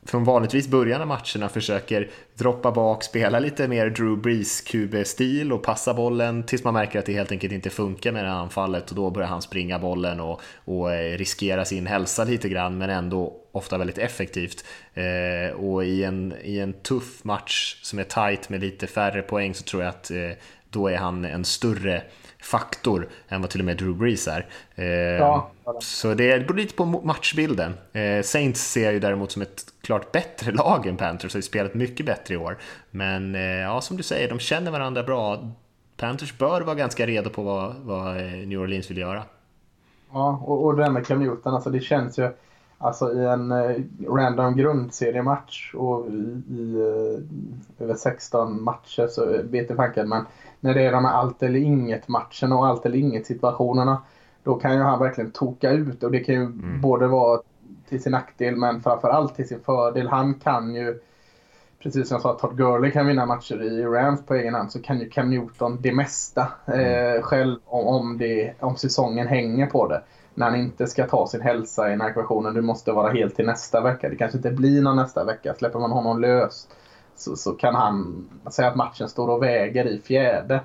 [0.06, 5.64] från vanligtvis början av matcherna försöker droppa bak, spela lite mer Drew Brees QB-stil och
[5.64, 8.90] passa bollen tills man märker att det helt enkelt inte funkar med det här anfallet
[8.90, 12.90] och då börjar han springa bollen och, och eh, riskera sin hälsa lite grann men
[12.90, 14.66] ändå ofta väldigt effektivt.
[14.94, 19.54] Eh, och i en, i en tuff match som är tight med lite färre poäng
[19.54, 20.32] så tror jag att eh,
[20.70, 22.04] då är han en större
[22.46, 24.46] faktor än vad till och med Drew Brees är.
[24.76, 25.52] Eh, ja.
[25.80, 27.74] Så det beror lite på matchbilden.
[27.94, 31.42] Eh, Saints ser jag ju däremot som ett klart bättre lag än Panthers, har ju
[31.42, 32.58] spelat mycket bättre i år.
[32.92, 35.52] Men eh, ja, som du säger, de känner varandra bra.
[35.98, 39.24] Panthers bör vara ganska redo på vad, vad New Orleans vill göra.
[40.14, 42.32] Ja, och, och det där med Cam Newton, alltså det känns ju
[42.78, 43.76] Alltså i en eh,
[44.08, 50.26] random grundseriematch och i, i eh, över 16 matcher så vet jag fanken men
[50.66, 54.02] när det är de här allt eller inget matcherna och allt eller inget situationerna
[54.44, 56.82] då kan ju han verkligen toka ut och det kan ju mm.
[56.82, 57.40] både vara
[57.90, 60.08] till sin nackdel men framförallt till sin fördel.
[60.08, 61.00] Han kan ju,
[61.84, 64.82] precis som jag sa, Todd Gurley kan vinna matcher i Rams på egen hand så
[64.82, 67.16] kan ju Cam Newton det mesta mm.
[67.16, 70.02] eh, själv om, om, det, om säsongen hänger på det.
[70.34, 73.36] När han inte ska ta sin hälsa i den här ekvationen, du måste vara helt
[73.36, 74.10] till nästa vecka.
[74.10, 75.54] Det kanske inte blir någon nästa vecka.
[75.54, 76.68] Släpper man honom lös
[77.16, 80.56] så, så kan han säga att matchen står och väger i fjärde.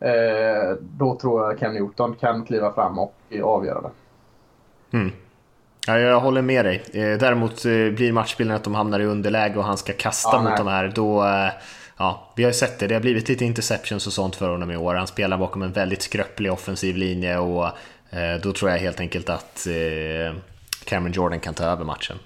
[0.00, 3.90] Eh, då tror jag Ken Newton kan kliva fram och avgöra det.
[4.96, 5.12] Mm.
[5.86, 6.82] Ja, jag håller med dig.
[6.92, 10.42] Eh, däremot eh, blir matchbilden att de hamnar i underläge och han ska kasta ja,
[10.42, 10.92] mot de här.
[10.94, 11.50] Då, eh,
[11.96, 12.86] ja, vi har ju sett det.
[12.86, 14.94] Det har blivit lite interceptions och sånt för honom i år.
[14.94, 17.68] Han spelar bakom en väldigt skröplig offensiv linje och
[18.42, 19.66] då tror jag helt enkelt att
[20.84, 22.18] Cameron Jordan kan ta över matchen.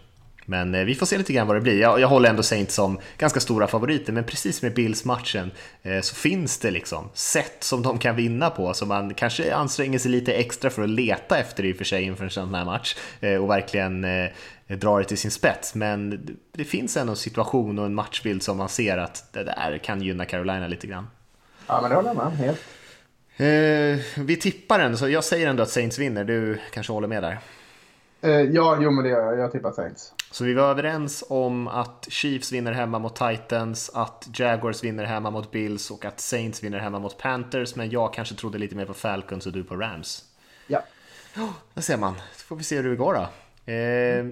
[0.45, 1.81] Men eh, vi får se lite grann vad det blir.
[1.81, 5.51] Jag, jag håller ändå Saints som ganska stora favoriter, men precis med Bills-matchen
[5.83, 9.99] eh, så finns det liksom sätt som de kan vinna på, så man kanske anstränger
[9.99, 12.55] sig lite extra för att leta efter det i och för sig inför en sån
[12.55, 14.31] här match eh, och verkligen eh,
[14.67, 15.75] dra det till sin spets.
[15.75, 19.79] Men det finns ändå en situation och en matchbild som man ser att det där
[19.85, 21.07] kan gynna Carolina lite grann.
[21.67, 22.61] Ja, men det håller jag med helt.
[23.37, 26.25] Eh, vi tippar ändå, så jag säger ändå att Saints vinner.
[26.25, 27.39] Du kanske håller med där?
[28.23, 29.39] Eh, ja, jo men det gör jag.
[29.39, 30.13] Jag tippar Saints.
[30.33, 35.31] Så vi var överens om att Chiefs vinner hemma mot Titans, att Jaguars vinner hemma
[35.31, 37.75] mot Bills och att Saints vinner hemma mot Panthers.
[37.75, 40.25] Men jag kanske trodde lite mer på Falcons och du på Rams.
[40.67, 40.83] Ja.
[41.35, 42.15] Ja, där ser man.
[42.37, 43.21] Så får vi se hur det går då.
[43.73, 44.27] Eh,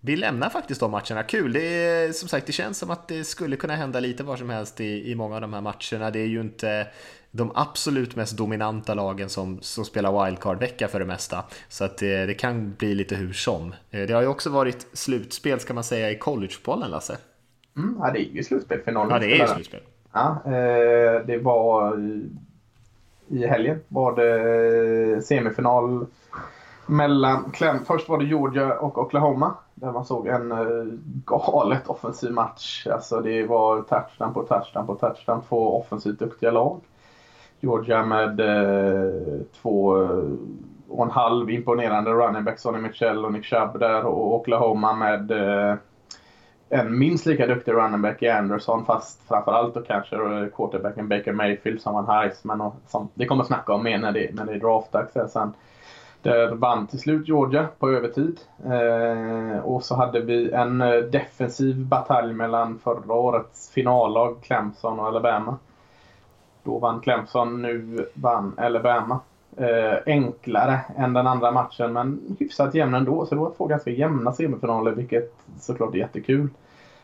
[0.00, 1.22] vi lämnar faktiskt de matcherna.
[1.22, 1.52] Kul!
[1.52, 4.50] Det är, som sagt, det känns som att det skulle kunna hända lite var som
[4.50, 6.10] helst i, i många av de här matcherna.
[6.10, 6.86] Det är ju inte
[7.30, 11.44] de absolut mest dominanta lagen som, som spelar wildcard-vecka för det mesta.
[11.68, 13.74] Så att det, det, kan bli lite hur som.
[13.90, 17.18] Eh, det har ju också varit slutspel, ska man säga, i collegebollen, Lasse.
[17.76, 19.10] Mm, ja, det är ju slutspelfinalen.
[19.10, 19.80] Ja, det är ju slutspel.
[20.12, 21.98] Ja, eh, det var
[23.28, 26.06] i helgen var det semifinal
[26.86, 27.52] mellan.
[27.86, 29.54] Först var det Georgia och Oklahoma.
[29.74, 30.52] Där man såg en
[31.26, 32.86] galet offensiv match.
[32.86, 35.42] Alltså det var touchdown på touchdown på touchdown.
[35.48, 36.80] Två offensivt duktiga lag.
[37.60, 40.32] Georgia med eh, två eh,
[40.88, 44.06] och en halv imponerande running back, Sonny Mitchell och Nick Chubb där.
[44.06, 45.74] Och Oklahoma med eh,
[46.68, 50.16] en minst lika duktig running back i Anderson fast framförallt då kanske
[50.56, 54.12] quarterbacken Baker Mayfield som var en Heisman och som det kommer snacka om mer när
[54.12, 55.52] det, när det är draftdags sen.
[56.22, 58.40] Där vann till slut Georgia på övertid.
[58.64, 65.06] Eh, och så hade vi en eh, defensiv batalj mellan förra årets finallag Clemson och
[65.06, 65.58] Alabama.
[66.62, 69.20] Då vann Clemson, nu vann Alabama.
[69.56, 73.26] Eh, enklare än den andra matchen men hyfsat jämn ändå.
[73.26, 76.48] Så det var två ganska jämna semifinaler vilket såklart är jättekul.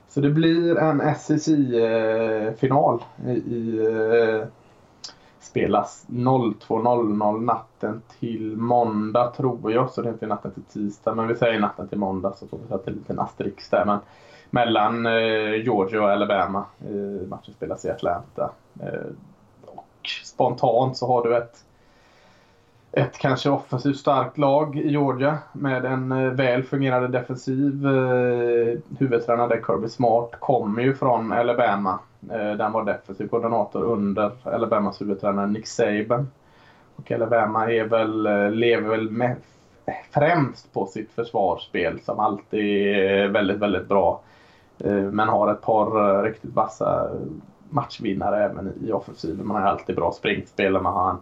[0.09, 3.87] Så det blir en SEC-final eh, i,
[4.41, 4.47] eh,
[5.41, 9.91] spelas 02.00 natten till måndag tror jag.
[9.91, 12.59] Så det är inte natten till tisdag men vi säger natten till måndag så får
[12.59, 13.85] vi sätta en liten asterisk där.
[13.85, 13.99] Men
[14.51, 16.65] mellan eh, Georgia och Alabama.
[16.81, 18.51] Eh, matchen spelas i Atlanta.
[18.81, 19.11] Eh,
[20.07, 21.63] och spontant så har du ett
[22.93, 27.87] ett kanske offensivt starkt lag i Georgia med en eh, väl fungerande defensiv.
[27.87, 31.99] Eh, huvudtränare Kirby Smart kommer ju från Alabama.
[32.31, 36.29] Eh, där han var defensiv koordinator under Alabamas huvudtränare Nick Saban.
[36.97, 39.37] Och Alabama är väl, eh, lever väl med,
[40.11, 44.21] främst på sitt försvarsspel som alltid är väldigt, väldigt bra.
[44.79, 47.11] Eh, men har ett par riktigt vassa
[47.71, 49.47] matchvinnare även i offensiven.
[49.47, 50.73] Man har alltid bra springspel.
[50.73, 51.19] Man har en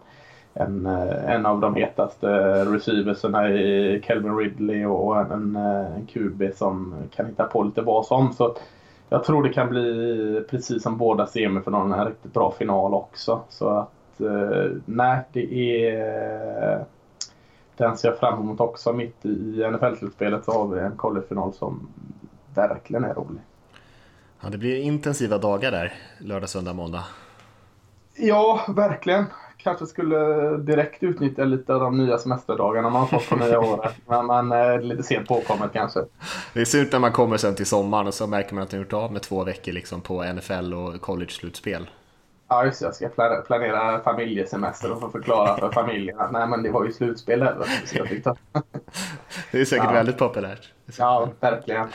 [0.55, 2.27] en, eh, en av de hetaste
[2.65, 7.81] receiverserna i Kelvin Ridley och en, en, eh, en QB som kan hitta på lite
[7.81, 8.33] vad som.
[8.33, 8.55] Så
[9.09, 13.41] jag tror det kan bli, precis som båda semifinalerna, en riktigt bra final också.
[13.49, 16.85] Så att eh, nej, det är
[17.77, 18.93] den ser jag fram emot också.
[18.93, 21.87] Mitt i NFL-slutspelet så har vi en collegefinal som
[22.53, 23.41] verkligen är rolig.
[24.45, 27.03] Ja, det blir intensiva dagar där, lördag, söndag, måndag.
[28.15, 29.25] Ja, verkligen
[29.57, 30.17] kanske skulle
[30.57, 33.95] direkt utnyttja lite av de nya semesterdagarna man har fått på nya året.
[34.07, 35.99] Men man är lite sent påkommet kanske.
[36.53, 38.81] Det är surt när man kommer sen till sommaren och så märker man att man
[38.81, 41.89] gjort av med två veckor liksom på NFL och college-slutspel.
[42.47, 42.85] Ja, just det.
[42.85, 46.91] Jag ska planera familjesemester och få förklara för familjen att nej, men det var ju
[46.91, 47.55] slutspel där.
[49.51, 49.91] Det är säkert ja.
[49.91, 50.71] väldigt populärt.
[50.97, 51.87] Ja, verkligen.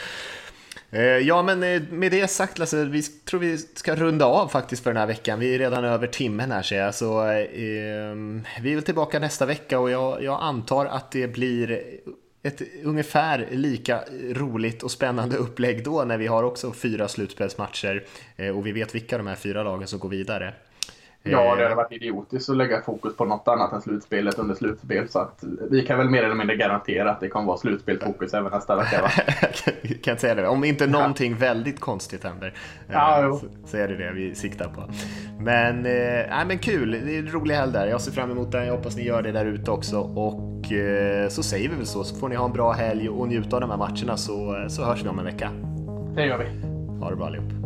[0.93, 4.83] Eh, ja, men eh, med det sagt Lasse, vi tror vi ska runda av faktiskt
[4.83, 5.39] för den här veckan.
[5.39, 8.15] Vi är redan över timmen här ser jag, så eh,
[8.61, 11.83] vi är väl tillbaka nästa vecka och jag, jag, antar att det blir
[12.43, 18.05] ett ungefär lika roligt och spännande upplägg då när vi har också fyra slutspelsmatcher
[18.37, 20.55] eh, och vi vet vilka de här fyra lagen som går vidare.
[21.23, 21.77] Ja, det hade eh.
[21.77, 25.09] varit idiotiskt att lägga fokus på något annat än slutspelet under slutspel.
[25.09, 28.53] Så att vi kan väl mer eller mindre garantera att det kommer vara slutspelfokus även
[28.53, 29.03] nästa vecka.
[29.03, 29.11] Va?
[30.03, 30.49] kan säga det.
[30.49, 32.47] Om inte någonting väldigt konstigt händer
[32.89, 34.83] eh, ja, så, så, är det det vi siktar på.
[35.39, 37.87] Men, eh, men kul, det är en rolig helg där.
[37.87, 38.67] Jag ser fram emot den.
[38.67, 39.99] Jag hoppas ni gör det där ute också.
[40.01, 43.29] Och eh, så säger vi väl så, så får ni ha en bra helg och
[43.29, 45.51] njuta av de här matcherna så, så hörs vi om en vecka.
[46.15, 46.45] Det gör vi.
[47.01, 47.60] Ha det bra allihop.